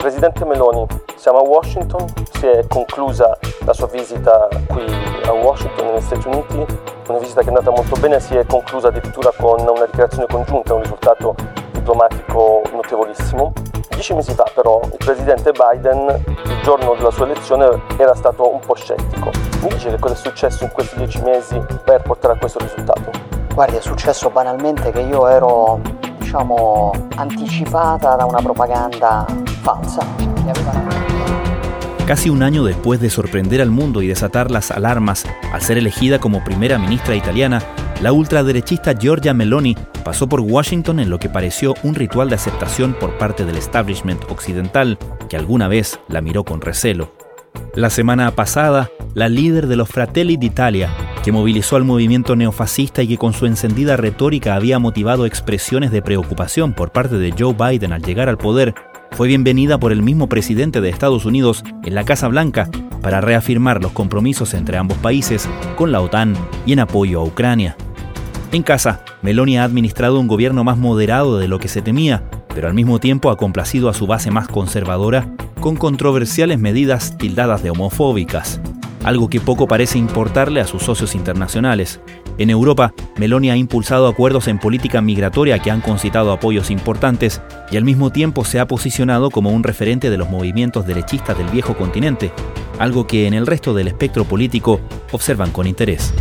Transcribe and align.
Presidente 0.00 0.46
Meloni, 0.46 0.86
siamo 1.14 1.40
a 1.40 1.42
Washington, 1.42 2.06
si 2.32 2.46
è 2.46 2.66
conclusa 2.66 3.36
la 3.66 3.74
sua 3.74 3.86
visita 3.88 4.48
qui 4.68 4.82
a 5.26 5.32
Washington 5.32 5.88
negli 5.88 6.00
Stati 6.00 6.26
Uniti, 6.26 6.66
una 7.08 7.18
visita 7.18 7.42
che 7.42 7.46
è 7.46 7.48
andata 7.50 7.70
molto 7.70 8.00
bene, 8.00 8.18
si 8.18 8.34
è 8.34 8.46
conclusa 8.46 8.88
addirittura 8.88 9.30
con 9.36 9.60
una 9.60 9.84
dichiarazione 9.84 10.26
congiunta, 10.26 10.72
un 10.72 10.80
risultato 10.80 11.34
diplomatico 11.72 12.62
notevolissimo. 12.72 13.52
Dieci 13.90 14.14
mesi 14.14 14.32
fa 14.32 14.50
però 14.54 14.80
il 14.82 14.96
presidente 14.96 15.52
Biden, 15.52 16.24
il 16.44 16.62
giorno 16.62 16.94
della 16.94 17.10
sua 17.10 17.26
elezione, 17.26 17.82
era 17.98 18.14
stato 18.14 18.50
un 18.50 18.60
po' 18.60 18.74
scettico. 18.74 19.30
Mi 19.60 19.68
dice 19.68 19.90
che 19.90 19.98
cosa 19.98 20.14
è 20.14 20.16
successo 20.16 20.64
in 20.64 20.70
questi 20.72 20.96
dieci 20.96 21.20
mesi 21.20 21.62
per 21.84 22.00
portare 22.00 22.32
a 22.32 22.38
questo 22.38 22.58
risultato? 22.58 23.10
Guardi, 23.52 23.76
è 23.76 23.80
successo 23.82 24.30
banalmente 24.30 24.92
che 24.92 25.00
io 25.00 25.26
ero, 25.26 25.78
diciamo, 26.30 26.92
anticipata 27.16 28.24
una 28.24 28.38
propaganda 28.38 29.26
falsa. 29.64 30.00
Casi 32.06 32.30
un 32.30 32.44
año 32.44 32.62
después 32.62 33.00
de 33.00 33.10
sorprender 33.10 33.60
al 33.60 33.70
mundo 33.72 34.00
y 34.00 34.06
desatar 34.06 34.48
las 34.48 34.70
alarmas 34.70 35.24
al 35.52 35.60
ser 35.60 35.76
elegida 35.76 36.20
como 36.20 36.44
primera 36.44 36.78
ministra 36.78 37.16
italiana, 37.16 37.60
la 38.00 38.12
ultraderechista 38.12 38.94
Giorgia 38.96 39.34
Meloni 39.34 39.76
pasó 40.04 40.28
por 40.28 40.38
Washington 40.38 41.00
en 41.00 41.10
lo 41.10 41.18
que 41.18 41.28
pareció 41.28 41.74
un 41.82 41.96
ritual 41.96 42.28
de 42.28 42.36
aceptación 42.36 42.94
por 42.94 43.18
parte 43.18 43.44
del 43.44 43.56
establishment 43.56 44.22
occidental 44.30 44.98
que 45.28 45.36
alguna 45.36 45.66
vez 45.66 45.98
la 46.06 46.20
miró 46.20 46.44
con 46.44 46.60
recelo. 46.60 47.12
La 47.74 47.90
semana 47.90 48.30
pasada, 48.30 48.88
la 49.14 49.28
líder 49.28 49.66
de 49.66 49.74
los 49.74 49.88
Fratelli 49.88 50.36
d'Italia, 50.36 50.90
que 51.22 51.32
movilizó 51.32 51.76
al 51.76 51.84
movimiento 51.84 52.34
neofascista 52.34 53.02
y 53.02 53.08
que 53.08 53.18
con 53.18 53.32
su 53.32 53.46
encendida 53.46 53.96
retórica 53.96 54.54
había 54.54 54.78
motivado 54.78 55.26
expresiones 55.26 55.90
de 55.90 56.02
preocupación 56.02 56.72
por 56.72 56.92
parte 56.92 57.18
de 57.18 57.34
Joe 57.38 57.54
Biden 57.54 57.92
al 57.92 58.02
llegar 58.02 58.28
al 58.28 58.38
poder, 58.38 58.74
fue 59.12 59.28
bienvenida 59.28 59.78
por 59.78 59.92
el 59.92 60.02
mismo 60.02 60.28
presidente 60.28 60.80
de 60.80 60.88
Estados 60.88 61.26
Unidos 61.26 61.62
en 61.84 61.94
la 61.94 62.04
Casa 62.04 62.28
Blanca 62.28 62.70
para 63.02 63.20
reafirmar 63.20 63.82
los 63.82 63.92
compromisos 63.92 64.54
entre 64.54 64.78
ambos 64.78 64.96
países 64.98 65.48
con 65.76 65.92
la 65.92 66.00
OTAN 66.00 66.34
y 66.64 66.72
en 66.72 66.80
apoyo 66.80 67.20
a 67.20 67.24
Ucrania. 67.24 67.76
En 68.52 68.62
casa, 68.62 69.04
Meloni 69.22 69.58
ha 69.58 69.64
administrado 69.64 70.18
un 70.18 70.26
gobierno 70.26 70.64
más 70.64 70.78
moderado 70.78 71.38
de 71.38 71.48
lo 71.48 71.58
que 71.58 71.68
se 71.68 71.82
temía, 71.82 72.24
pero 72.54 72.66
al 72.66 72.74
mismo 72.74 72.98
tiempo 72.98 73.30
ha 73.30 73.36
complacido 73.36 73.88
a 73.88 73.94
su 73.94 74.06
base 74.06 74.30
más 74.30 74.48
conservadora 74.48 75.30
con 75.60 75.76
controversiales 75.76 76.58
medidas 76.58 77.18
tildadas 77.18 77.62
de 77.62 77.70
homofóbicas, 77.70 78.60
algo 79.04 79.28
que 79.28 79.40
poco 79.40 79.66
parece 79.66 79.98
importarle 79.98 80.60
a 80.60 80.66
sus 80.66 80.82
socios 80.82 81.14
internacionales. 81.14 82.00
En 82.38 82.50
Europa, 82.50 82.94
Meloni 83.16 83.50
ha 83.50 83.56
impulsado 83.56 84.08
acuerdos 84.08 84.48
en 84.48 84.58
política 84.58 85.00
migratoria 85.00 85.58
que 85.58 85.70
han 85.70 85.80
concitado 85.80 86.32
apoyos 86.32 86.70
importantes 86.70 87.40
y 87.70 87.76
al 87.76 87.84
mismo 87.84 88.10
tiempo 88.10 88.44
se 88.44 88.60
ha 88.60 88.66
posicionado 88.66 89.30
como 89.30 89.50
un 89.50 89.62
referente 89.62 90.10
de 90.10 90.18
los 90.18 90.30
movimientos 90.30 90.86
derechistas 90.86 91.36
del 91.36 91.48
viejo 91.48 91.76
continente, 91.76 92.32
algo 92.78 93.06
que 93.06 93.26
en 93.26 93.34
el 93.34 93.46
resto 93.46 93.74
del 93.74 93.88
espectro 93.88 94.24
político 94.24 94.80
observan 95.12 95.50
con 95.50 95.66
interés. 95.66 96.14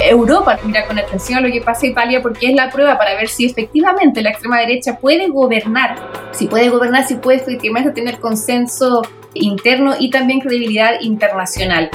Europa 0.00 0.58
mira 0.64 0.86
con 0.86 0.98
atención 0.98 1.42
lo 1.42 1.50
que 1.50 1.60
pasa 1.60 1.86
en 1.86 1.92
Italia 1.92 2.22
porque 2.22 2.48
es 2.48 2.54
la 2.54 2.70
prueba 2.70 2.98
para 2.98 3.14
ver 3.14 3.28
si 3.28 3.46
efectivamente 3.46 4.22
la 4.22 4.30
extrema 4.30 4.58
derecha 4.58 4.98
puede 4.98 5.28
gobernar, 5.28 5.96
si 6.32 6.46
puede 6.46 6.68
gobernar, 6.70 7.06
si 7.06 7.16
puede 7.16 7.38
efectivamente 7.38 7.90
tener 7.92 8.18
consenso 8.18 9.02
interno 9.34 9.94
y 9.98 10.10
también 10.10 10.40
credibilidad 10.40 11.00
internacional. 11.00 11.90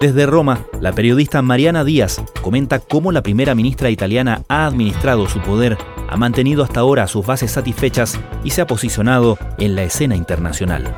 Desde 0.00 0.26
Roma, 0.26 0.66
la 0.80 0.92
periodista 0.92 1.40
Mariana 1.40 1.82
Díaz 1.82 2.22
comenta 2.42 2.80
cómo 2.80 3.12
la 3.12 3.22
primera 3.22 3.54
ministra 3.54 3.88
italiana 3.88 4.42
ha 4.48 4.66
administrado 4.66 5.26
su 5.26 5.40
poder, 5.40 5.78
ha 6.08 6.16
mantenido 6.18 6.62
hasta 6.62 6.80
ahora 6.80 7.06
sus 7.06 7.24
bases 7.24 7.50
satisfechas 7.52 8.20
y 8.44 8.50
se 8.50 8.60
ha 8.60 8.66
posicionado 8.66 9.38
en 9.58 9.74
la 9.74 9.84
escena 9.84 10.14
internacional. 10.14 10.94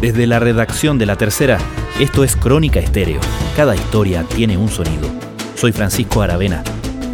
Desde 0.00 0.26
la 0.26 0.38
redacción 0.38 0.98
de 0.98 1.06
La 1.06 1.16
Tercera, 1.16 1.58
esto 1.98 2.22
es 2.22 2.36
Crónica 2.36 2.80
Estéreo. 2.80 3.20
Cada 3.56 3.74
historia 3.74 4.24
tiene 4.24 4.58
un 4.58 4.68
sonido. 4.68 5.08
Soy 5.54 5.72
Francisco 5.72 6.20
Aravena. 6.20 6.62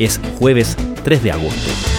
Es 0.01 0.21
jueves 0.41 0.77
3 1.05 1.22
de 1.22 1.31
agosto. 1.31 1.91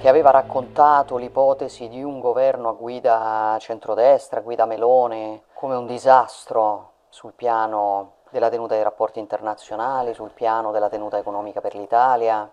Che 0.00 0.08
aveva 0.08 0.30
raccontato 0.30 1.18
l'ipotesi 1.18 1.86
di 1.90 2.02
un 2.02 2.20
governo 2.20 2.70
a 2.70 2.72
guida 2.72 3.54
centrodestra, 3.60 4.40
a 4.40 4.42
guida 4.42 4.64
Melone, 4.64 5.42
come 5.52 5.74
un 5.74 5.86
disastro 5.86 6.92
sul 7.10 7.34
piano 7.36 8.12
della 8.30 8.48
tenuta 8.48 8.72
dei 8.72 8.82
rapporti 8.82 9.18
internazionali, 9.18 10.14
sul 10.14 10.30
piano 10.32 10.70
della 10.70 10.88
tenuta 10.88 11.18
economica 11.18 11.60
per 11.60 11.74
l'Italia, 11.74 12.50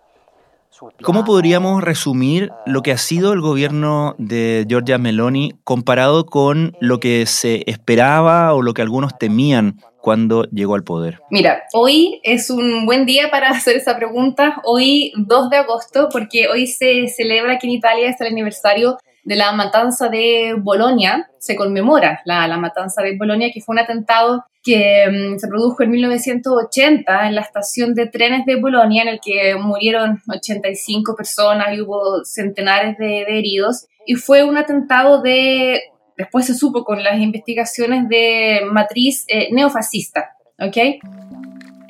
¿Cómo 1.02 1.24
podríamos 1.24 1.82
resumir 1.82 2.52
lo 2.66 2.82
que 2.82 2.92
ha 2.92 2.98
sido 2.98 3.32
el 3.32 3.40
gobierno 3.40 4.14
de 4.18 4.66
Giorgia 4.68 4.98
Meloni 4.98 5.58
comparado 5.64 6.26
con 6.26 6.76
lo 6.78 7.00
que 7.00 7.26
se 7.26 7.62
esperaba 7.66 8.52
o 8.54 8.62
lo 8.62 8.74
que 8.74 8.82
algunos 8.82 9.16
temían 9.18 9.80
cuando 10.08 10.44
llegó 10.44 10.74
al 10.74 10.84
poder? 10.84 11.20
Mira, 11.30 11.64
hoy 11.74 12.18
es 12.22 12.48
un 12.48 12.86
buen 12.86 13.04
día 13.04 13.30
para 13.30 13.50
hacer 13.50 13.76
esa 13.76 13.94
pregunta. 13.94 14.62
Hoy, 14.64 15.12
2 15.18 15.50
de 15.50 15.58
agosto, 15.58 16.08
porque 16.10 16.48
hoy 16.48 16.66
se 16.66 17.08
celebra 17.08 17.56
aquí 17.56 17.66
en 17.66 17.74
Italia, 17.74 18.08
es 18.08 18.18
el 18.22 18.28
aniversario 18.28 18.96
de 19.24 19.36
la 19.36 19.52
matanza 19.52 20.08
de 20.08 20.54
Bolonia, 20.58 21.28
se 21.38 21.56
conmemora 21.56 22.22
la, 22.24 22.56
matanza 22.56 23.02
de 23.02 23.18
Bolonia, 23.18 23.50
que 23.52 23.60
fue 23.60 23.74
un 23.74 23.80
atentado 23.80 24.46
que 24.62 25.04
mm, 25.10 25.38
se 25.38 25.46
produjo 25.46 25.82
en 25.82 25.90
1980 25.90 27.26
en 27.26 27.34
la 27.34 27.42
estación 27.42 27.92
de 27.92 28.06
trenes 28.06 28.46
de 28.46 28.56
Bolonia, 28.56 29.02
en 29.02 29.08
el 29.08 29.20
que 29.22 29.56
murieron 29.56 30.22
85 30.26 31.14
personas 31.16 31.76
y 31.76 31.82
hubo 31.82 32.24
centenares 32.24 32.96
de, 32.96 33.24
heridos. 33.24 33.88
Y 34.06 34.14
fue 34.14 34.42
un 34.42 34.56
atentado 34.56 35.20
de, 35.20 35.82
después 36.18 36.46
se 36.46 36.54
supo 36.54 36.84
con 36.84 37.02
las 37.02 37.18
investigaciones 37.18 38.08
de 38.08 38.60
matriz 38.70 39.24
eh, 39.28 39.48
neofascista, 39.52 40.36
¿ok? 40.60 40.76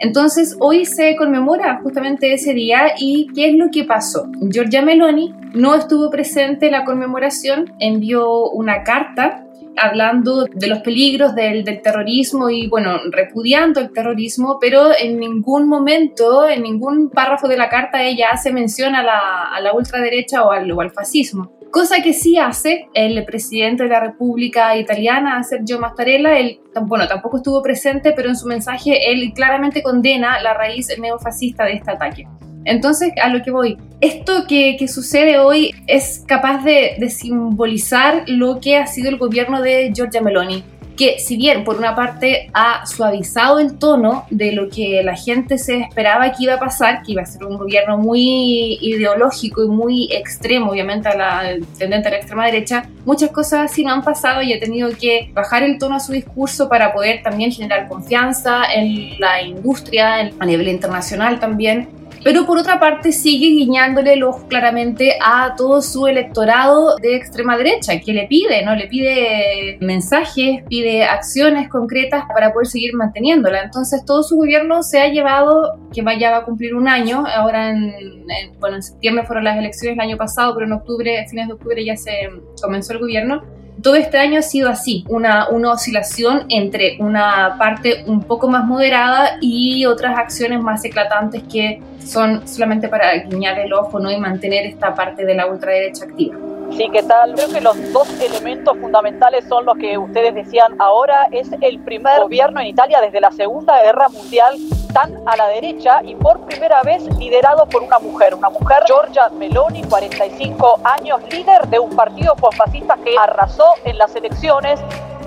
Entonces, 0.01 0.57
hoy 0.61 0.85
se 0.85 1.17
conmemora 1.17 1.81
justamente 1.83 2.33
ese 2.33 2.55
día 2.55 2.93
y 2.97 3.27
¿qué 3.35 3.49
es 3.49 3.57
lo 3.57 3.71
que 3.73 3.83
pasó? 3.83 4.31
Giorgia 4.49 4.81
Meloni 4.81 5.35
no 5.55 5.75
estuvo 5.75 6.09
presente 6.09 6.67
en 6.67 6.73
la 6.73 6.85
conmemoración, 6.85 7.73
envió 7.81 8.49
una 8.51 8.85
carta 8.85 9.45
hablando 9.77 10.45
de 10.45 10.67
los 10.67 10.81
peligros 10.81 11.35
del, 11.35 11.65
terrorismo 11.83 12.51
y, 12.51 12.69
bueno, 12.69 12.99
repudiando 13.11 13.81
el 13.81 13.93
terrorismo, 13.93 14.59
pero 14.61 14.91
en 14.97 15.19
ningún 15.19 15.69
momento, 15.69 16.49
en 16.49 16.63
ningún 16.63 17.11
párrafo 17.11 17.49
de 17.49 17.57
la 17.57 17.69
carta 17.69 18.03
ella 18.03 18.29
hace 18.33 18.53
mención 18.53 18.95
a 18.95 19.03
la, 19.03 19.73
ultraderecha 19.73 20.45
o 20.45 20.51
al, 20.51 20.71
o 20.71 20.81
al 20.81 20.91
fascismo. 20.91 21.58
Cosa 21.71 22.03
que 22.03 22.15
sí 22.15 22.39
hace 22.39 22.89
el 22.95 23.25
presidente 23.27 23.83
de 23.83 23.91
la 23.91 24.01
República 24.01 24.77
Italiana, 24.77 25.43
Sergio 25.43 25.79
Mattarella, 25.79 26.39
él, 26.39 26.61
bueno, 26.83 27.07
tampoco 27.07 27.39
estuvo 27.39 27.63
presente, 27.63 28.13
pero 28.13 28.31
en 28.31 28.37
su 28.37 28.47
mensaje 28.47 29.13
él 29.13 29.33
claramente 29.35 29.83
condena 29.83 30.41
la 30.41 30.55
raíz 30.55 30.89
neofascista 30.99 31.65
de 31.65 31.75
este 31.75 31.91
ataque. 31.91 32.27
Entonces, 32.65 33.13
a 33.23 33.29
lo 33.29 33.43
que 33.43 33.51
voy, 33.51 33.79
esto 34.01 34.47
que, 34.47 34.77
sucede 34.89 35.39
hoy 35.39 35.75
es 35.87 36.25
capaz 36.27 36.65
de, 36.65 36.97
de, 36.99 37.11
simbolizar 37.11 38.25
lo 38.27 38.61
que 38.61 38.77
ha 38.77 38.87
sido 38.87 39.11
el 39.11 39.19
gobierno 39.19 39.61
de 39.63 39.93
Giorgia 39.95 40.21
Meloni, 40.21 40.65
que 40.99 41.21
si 41.21 41.37
bien 41.37 41.65
por 41.65 41.77
una 41.77 41.95
parte 41.95 42.51
ha 42.53 42.85
suavizado 42.85 43.61
el 43.61 43.79
tono 43.79 44.27
de 44.31 44.53
lo 44.53 44.69
que 44.69 45.01
la 45.05 45.17
gente 45.17 45.57
se 45.57 45.79
esperaba 45.79 46.33
que 46.33 46.45
iba 46.45 46.55
a 46.55 46.59
pasar, 46.59 47.03
que 47.03 47.13
iba 47.13 47.23
a 47.23 47.27
ser 47.27 47.45
un 47.45 47.57
gobierno 47.57 47.97
muy 47.97 48.79
ideológico 48.83 49.65
y 49.65 49.69
muy 49.69 50.09
extremo, 50.13 50.73
obviamente 50.73 51.09
a 51.09 51.17
la 51.17 51.57
tendente 51.79 52.09
a 52.09 52.11
la 52.11 52.17
extrema 52.17 52.47
derecha, 52.47 52.91
muchas 53.07 53.31
cosas 53.31 53.71
así 53.71 53.85
no 53.85 53.93
han 53.93 54.03
pasado 54.03 54.43
y 54.43 54.53
ha 54.53 54.59
tenido 54.59 54.91
que 54.91 55.31
bajar 55.33 55.63
el 55.63 55.79
tono 55.79 55.95
a 55.95 56.01
su 56.01 56.13
discurso 56.13 56.69
para 56.69 56.93
poder 56.93 57.23
también 57.23 57.53
generar 57.53 57.89
confianza 57.89 58.65
en 58.75 59.21
la 59.21 59.41
industria, 59.41 60.33
a 60.39 60.47
nivel 60.47 60.69
internacional 60.69 61.39
también 61.39 61.98
pero 62.25 62.47
por 62.47 62.59
otra 62.59 62.79
parte 62.81 63.13
sigue 63.13 63.49
guiñándole 63.49 64.23
ojo 64.23 64.47
claramente 64.49 65.19
a 65.23 65.55
todo 65.57 65.83
su 65.83 66.07
electorado 66.07 66.97
de 66.97 67.17
extrema 67.17 67.57
derecha, 67.57 67.99
que 68.01 68.13
le 68.13 68.27
pide, 68.27 68.65
¿no? 68.65 68.75
Le 68.75 68.87
pide 68.89 69.79
mensajes, 69.81 70.63
pide 70.69 71.05
acciones 71.05 71.69
concretas 71.69 72.25
para 72.33 72.53
poder 72.53 72.67
seguir 72.67 72.95
manteniéndola. 72.95 73.63
Entonces 73.63 74.05
todo 74.05 74.23
su 74.23 74.37
gobierno 74.37 74.83
se 74.83 75.01
ha 75.01 75.09
llevado, 75.09 75.79
que 75.93 76.03
vaya 76.03 76.37
a 76.37 76.45
cumplir 76.45 76.75
un 76.75 76.89
año, 76.89 77.25
ahora 77.27 77.71
en, 77.71 78.25
bueno, 78.61 78.77
en 78.77 78.83
septiembre 78.83 79.25
fueron 79.25 79.45
las 79.45 79.59
elecciones 79.59 79.97
el 79.97 80.01
año 80.01 80.17
pasado, 80.17 80.55
pero 80.55 80.67
en 80.67 80.73
octubre, 80.73 81.27
fines 81.29 81.49
de 81.49 81.55
octubre 81.55 81.85
ya 81.85 81.97
se 81.97 82.13
comenzó 82.61 82.93
el 82.93 82.99
gobierno 83.01 83.58
todo 83.83 83.95
este 83.95 84.19
año 84.19 84.39
ha 84.39 84.43
sido 84.43 84.69
así, 84.69 85.05
una, 85.09 85.49
una 85.49 85.73
oscilación 85.73 86.47
entre 86.49 86.97
una 87.01 87.57
parte 87.59 88.05
un 88.07 88.23
poco 88.23 88.49
más 88.49 88.65
moderada 88.65 89.39
y 89.41 89.85
otras 89.87 90.19
acciones 90.19 90.61
más 90.61 90.85
eclatantes 90.85 91.43
que 91.51 91.81
son 92.05 92.47
solamente 92.49 92.89
para 92.89 93.15
guiñar 93.15 93.59
el 93.59 93.73
ojo 93.73 94.01
¿no? 94.01 94.11
y 94.11 94.19
mantener 94.19 94.67
esta 94.67 94.95
parte 94.95 95.25
de 95.25 95.35
la 95.35 95.47
ultraderecha 95.47 96.05
activa. 96.05 96.37
Sí, 96.77 96.89
¿qué 96.93 97.03
tal? 97.03 97.35
Creo 97.35 97.49
que 97.49 97.61
los 97.61 97.93
dos 97.93 98.09
elementos 98.21 98.77
fundamentales 98.79 99.45
son 99.49 99.65
los 99.65 99.77
que 99.79 99.99
ustedes 99.99 100.35
decían 100.35 100.75
ahora. 100.79 101.29
Es 101.33 101.49
el 101.61 101.81
primer 101.81 102.21
gobierno 102.23 102.61
en 102.61 102.67
Italia 102.67 103.01
desde 103.01 103.21
la 103.21 103.31
Segunda 103.33 103.83
Guerra 103.83 104.09
Mundial 104.09 104.57
tan 104.93 105.15
a 105.27 105.37
la 105.37 105.49
derecha 105.49 106.03
y 106.05 106.15
por 106.15 106.41
primera 106.47 106.83
vez 106.83 107.05
liderado 107.19 107.67
por 107.67 107.83
una 107.83 107.99
mujer, 107.99 108.35
una 108.35 108.51
mujer, 108.51 108.79
Giorgia 108.87 109.29
Meloni, 109.31 109.83
45 109.83 110.81
años, 110.85 111.21
líder 111.31 111.67
de 111.69 111.79
un 111.79 111.95
partido 111.95 112.35
fascista 112.57 112.97
que 113.05 113.15
arrasó 113.19 113.65
en 113.85 113.99
las 113.99 114.15
elecciones. 114.15 114.81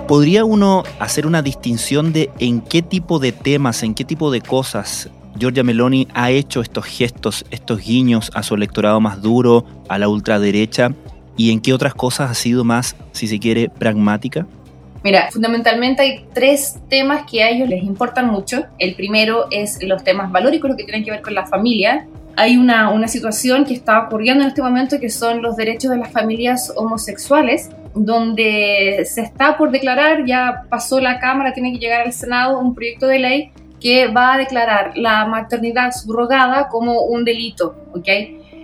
¿Podría 0.08 0.44
uno 0.44 0.82
hacer 0.98 1.26
una 1.26 1.42
distinción 1.42 2.12
de 2.12 2.30
en 2.38 2.60
qué 2.60 2.82
tipo 2.82 3.18
de 3.18 3.32
temas, 3.32 3.82
en 3.82 3.94
qué 3.94 4.04
tipo 4.04 4.30
de 4.30 4.40
cosas 4.40 5.10
Giorgia 5.36 5.62
Meloni 5.62 6.08
ha 6.14 6.30
hecho 6.30 6.60
estos 6.60 6.84
gestos, 6.84 7.44
estos 7.50 7.80
guiños 7.80 8.30
a 8.34 8.42
su 8.42 8.54
electorado 8.54 9.00
más 9.00 9.22
duro, 9.22 9.64
a 9.88 9.98
la 9.98 10.08
ultraderecha, 10.08 10.92
y 11.36 11.52
en 11.52 11.60
qué 11.60 11.72
otras 11.72 11.94
cosas 11.94 12.30
ha 12.30 12.34
sido 12.34 12.64
más, 12.64 12.96
si 13.12 13.26
se 13.26 13.38
quiere, 13.38 13.68
pragmática? 13.68 14.46
Mira, 15.04 15.30
fundamentalmente 15.32 16.02
hay 16.02 16.26
tres 16.32 16.78
temas 16.88 17.24
que 17.28 17.42
a 17.42 17.50
ellos 17.50 17.68
les 17.68 17.82
importan 17.82 18.28
mucho. 18.28 18.64
El 18.78 18.94
primero 18.94 19.46
es 19.50 19.82
los 19.82 20.04
temas 20.04 20.30
valóricos, 20.30 20.70
lo 20.70 20.76
que 20.76 20.84
tienen 20.84 21.04
que 21.04 21.10
ver 21.10 21.22
con 21.22 21.34
la 21.34 21.46
familia. 21.46 22.06
Hay 22.36 22.56
una, 22.56 22.90
una 22.90 23.08
situación 23.08 23.64
que 23.64 23.74
está 23.74 23.98
ocurriendo 24.04 24.44
en 24.44 24.48
este 24.48 24.62
momento 24.62 25.00
que 25.00 25.10
son 25.10 25.42
los 25.42 25.56
derechos 25.56 25.90
de 25.90 25.98
las 25.98 26.12
familias 26.12 26.72
homosexuales, 26.76 27.70
donde 27.94 29.02
se 29.04 29.22
está 29.22 29.58
por 29.58 29.70
declarar, 29.70 30.24
ya 30.24 30.62
pasó 30.70 31.00
la 31.00 31.18
Cámara, 31.18 31.52
tiene 31.52 31.72
que 31.72 31.78
llegar 31.78 32.02
al 32.02 32.12
Senado 32.12 32.58
un 32.58 32.74
proyecto 32.74 33.06
de 33.06 33.18
ley 33.18 33.50
que 33.80 34.06
va 34.06 34.34
a 34.34 34.38
declarar 34.38 34.96
la 34.96 35.26
maternidad 35.26 35.90
subrogada 35.92 36.68
como 36.68 37.02
un 37.02 37.24
delito, 37.24 37.74
¿ok? 37.92 38.08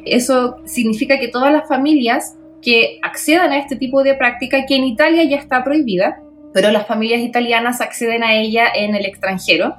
Eso 0.04 0.58
significa 0.64 1.18
que 1.18 1.28
todas 1.28 1.52
las 1.52 1.66
familias 1.68 2.36
que 2.62 2.98
accedan 3.02 3.52
a 3.52 3.58
este 3.58 3.76
tipo 3.76 4.02
de 4.02 4.14
práctica, 4.14 4.66
que 4.66 4.76
en 4.76 4.84
Italia 4.84 5.24
ya 5.24 5.36
está 5.36 5.64
prohibida, 5.64 6.20
pero 6.52 6.70
las 6.70 6.86
familias 6.86 7.20
italianas 7.20 7.80
acceden 7.80 8.22
a 8.22 8.34
ella 8.36 8.66
en 8.74 8.94
el 8.94 9.04
extranjero. 9.04 9.76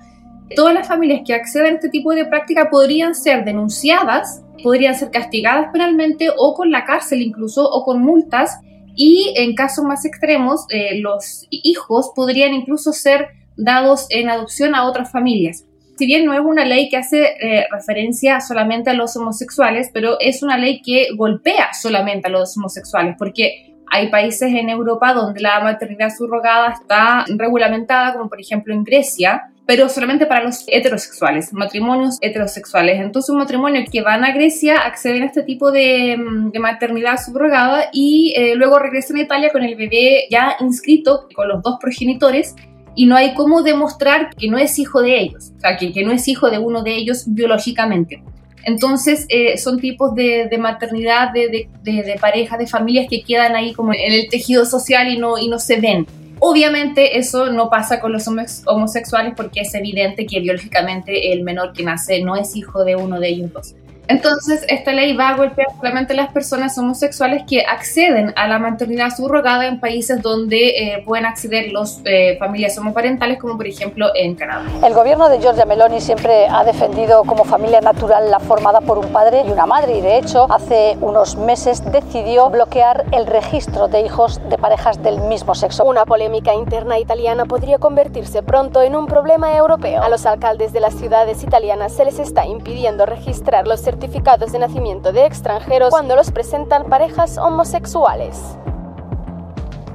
Todas 0.56 0.74
las 0.74 0.88
familias 0.88 1.22
que 1.26 1.34
acceden 1.34 1.74
a 1.74 1.76
este 1.76 1.90
tipo 1.90 2.14
de 2.14 2.26
práctica 2.26 2.70
podrían 2.70 3.16
ser 3.16 3.46
denunciadas, 3.46 4.44
podrían 4.64 4.96
ser 4.96 5.12
castigadas 5.12 5.68
penalmente 5.72 6.30
o 6.36 6.54
con 6.54 6.72
la 6.72 6.86
cárcel 6.86 7.22
incluso 7.22 7.70
o 7.70 7.84
con 7.84 8.02
multas 8.02 8.60
y 8.96 9.34
en 9.38 9.56
casos 9.56 9.86
más 9.86 10.06
extremos 10.06 10.66
eh, 10.70 11.00
los 11.00 11.48
hijos 11.50 12.12
podrían 12.16 12.54
incluso 12.54 12.92
ser 12.92 13.30
dados 13.56 14.08
en 14.10 14.30
adopción 14.30 14.76
a 14.76 14.86
otras 14.86 15.12
familias. 15.12 15.66
Si 16.00 16.06
bien 16.06 16.24
no 16.24 16.34
es 16.34 16.40
una 16.40 16.64
ley 16.64 16.88
que 16.88 16.96
hace 16.96 17.36
eh, 17.42 17.68
referencia 17.70 18.40
solamente 18.40 18.90
a 18.90 18.94
los 18.94 19.18
homosexuales, 19.18 19.90
pero 19.94 20.18
es 20.22 20.42
una 20.42 20.58
ley 20.58 20.82
que 20.82 21.10
golpea 21.14 21.74
solamente 21.74 22.30
a 22.30 22.32
los 22.32 22.56
homosexuales, 22.56 23.18
porque 23.20 23.76
hay 23.92 24.08
países 24.08 24.54
en 24.54 24.70
Europa 24.70 25.14
donde 25.14 25.42
la 25.42 25.60
maternidad 25.60 26.10
subrogada 26.16 26.72
está 26.72 27.26
regulamentada, 27.28 28.14
como 28.14 28.30
por 28.30 28.40
ejemplo 28.40 28.74
en 28.74 28.86
Grecia, 28.86 29.52
pero 29.66 29.90
solamente 29.90 30.26
para 30.26 30.46
los 30.46 30.64
heterosexuales, 30.68 31.52
matrimonios 31.52 32.18
heterosexuales. 32.22 33.02
Entonces, 33.02 33.30
un 33.32 33.40
matrimonio 33.40 33.84
que 33.92 34.02
van 34.02 34.24
a 34.24 34.32
Grecia 34.32 34.78
acceden 34.78 35.24
a 35.24 35.26
este 35.26 35.44
tipo 35.44 35.70
de, 35.70 36.16
mm, 36.16 36.58
maternidad 36.62 37.18
subrogada 37.18 37.90
y 37.92 38.34
eh, 38.38 38.56
luego 38.56 38.80
regresan 38.80 39.18
a 39.18 39.24
Italia 39.24 39.50
con 39.52 39.64
el 39.64 39.76
bebé 39.76 40.28
ya 40.32 40.56
inscrito, 40.62 41.28
con 41.36 41.50
los 41.50 41.62
dos 41.62 41.78
progenitores, 41.82 42.56
y 42.96 43.06
no 43.06 43.16
hay 43.16 43.34
cómo 43.34 43.62
demostrar 43.62 44.36
que 44.36 44.48
no 44.50 44.58
es 44.58 44.78
hijo 44.80 45.02
de 45.02 45.20
ellos, 45.20 45.52
o 45.58 45.60
sea, 45.60 45.78
que, 45.78 45.92
que 45.94 46.04
no 46.04 46.12
es 46.12 46.28
hijo 46.28 46.50
de 46.50 46.60
uno 46.60 46.84
de 46.84 46.96
ellos 46.96 47.24
biológicamente. 47.28 48.24
Entonces, 48.64 49.26
eh, 49.30 49.58
son 49.58 49.80
tipos 49.80 50.14
de, 50.16 50.50
maternidad, 50.60 51.32
de, 51.32 51.70
de, 51.82 52.04
de, 52.04 52.18
parejas, 52.20 52.60
de 52.60 52.68
familias 52.68 53.08
que 53.10 53.22
quedan 53.22 53.56
ahí 53.56 53.74
como 53.74 53.94
en 53.94 54.14
el 54.14 54.30
tejido 54.30 54.66
social 54.66 55.08
y 55.08 55.18
no, 55.18 55.38
y 55.38 55.48
no 55.48 55.60
se 55.60 55.80
ven. 55.80 56.06
Obviamente 56.40 57.18
eso 57.18 57.52
no 57.52 57.70
pasa 57.70 58.00
con 58.00 58.14
los 58.14 58.26
homosexuales 58.66 59.34
porque 59.36 59.62
es 59.62 59.74
evidente 59.76 60.26
que 60.26 60.40
biológicamente 60.40 61.34
el 61.34 61.44
menor 61.44 61.74
que 61.74 61.84
nace 61.84 62.22
no 62.24 62.38
es 62.38 62.56
hijo 62.56 62.86
de 62.86 62.96
uno 62.96 63.20
de 63.20 63.30
ellos 63.30 63.52
dos. 63.52 63.76
Entonces, 64.10 64.66
esta 64.68 64.92
ley 64.92 65.16
va 65.16 65.30
a 65.30 65.36
golpear 65.36 65.68
solamente 65.78 66.14
a 66.14 66.16
las 66.16 66.34
personas 66.34 66.76
homosexuales 66.80 67.44
que 67.48 67.62
acceden 67.62 68.34
a 68.36 68.48
la 68.48 68.58
maternidad 68.58 69.16
subrogada 69.16 69.68
en 69.68 69.80
países 69.80 70.20
donde 70.24 70.70
eh, 70.70 71.04
pueden 71.06 71.28
acceder 71.28 71.72
las 71.72 72.02
eh, 72.06 72.36
familias 72.40 72.76
homoparentales, 72.80 73.38
como 73.38 73.56
por 73.56 73.68
ejemplo 73.68 74.08
en 74.16 74.34
Canadá. 74.34 74.66
El 74.84 74.96
gobierno 74.96 75.30
de 75.30 75.38
Giorgia 75.40 75.66
Meloni 75.66 76.02
siempre 76.02 76.48
ha 76.50 76.64
defendido 76.64 77.24
como 77.24 77.44
familia 77.44 77.82
natural 77.82 78.32
la 78.32 78.40
formada 78.40 78.82
por 78.82 78.98
un 78.98 79.10
padre 79.10 79.44
y 79.48 79.52
una 79.52 79.68
madre, 79.68 80.00
y 80.00 80.02
de 80.02 80.18
hecho, 80.18 80.48
hace 80.52 80.98
unos 81.02 81.36
meses 81.36 81.84
decidió 81.92 82.50
bloquear 82.50 83.06
el 83.12 83.28
registro 83.28 83.90
de 83.90 84.02
hijos 84.02 84.42
de 84.50 84.58
parejas 84.58 85.04
del 85.04 85.20
mismo 85.20 85.54
sexo. 85.54 85.84
Una 85.84 86.06
polémica 86.06 86.56
interna 86.56 86.98
italiana 86.98 87.46
podría 87.46 87.78
convertirse 87.78 88.42
pronto 88.42 88.82
en 88.82 88.96
un 88.96 89.06
problema 89.06 89.56
europeo. 89.56 90.02
A 90.02 90.10
los 90.10 90.26
alcaldes 90.26 90.74
de 90.74 90.80
las 90.80 90.96
ciudades 90.96 91.44
italianas 91.44 91.94
se 91.94 92.06
les 92.06 92.18
está 92.18 92.48
impidiendo 92.48 93.06
registrar 93.06 93.68
los 93.68 93.82
certificados 93.82 93.99
certificados 94.00 94.54
de 94.54 94.60
nacimiento 94.60 95.12
de 95.12 95.26
extranjeros 95.26 95.90
cuando 95.90 96.16
los 96.16 96.32
presentan 96.32 96.88
parejas 96.90 97.38
homosexuales. 97.38 98.40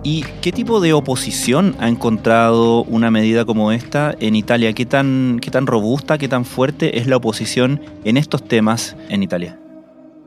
¿Y 0.03 0.25
qué 0.43 0.53
tipo 0.53 0.81
de 0.81 0.93
oposición 0.93 1.75
ha 1.81 1.89
encontrado 1.89 2.83
una 2.85 3.11
medida 3.11 3.47
como 3.47 3.73
esta 3.73 4.15
en 4.21 4.37
Italia? 4.37 4.75
¿Qué 4.75 4.85
tan, 4.85 5.39
qué 5.41 5.51
tan 5.51 5.67
robusta, 5.67 6.19
qué 6.19 6.29
tan 6.29 6.45
fuerte 6.45 6.99
es 6.99 7.07
la 7.07 7.17
oposición 7.17 7.81
en 8.05 8.19
estos 8.19 8.47
temas 8.47 8.95
en 9.09 9.23
Italia? 9.23 9.59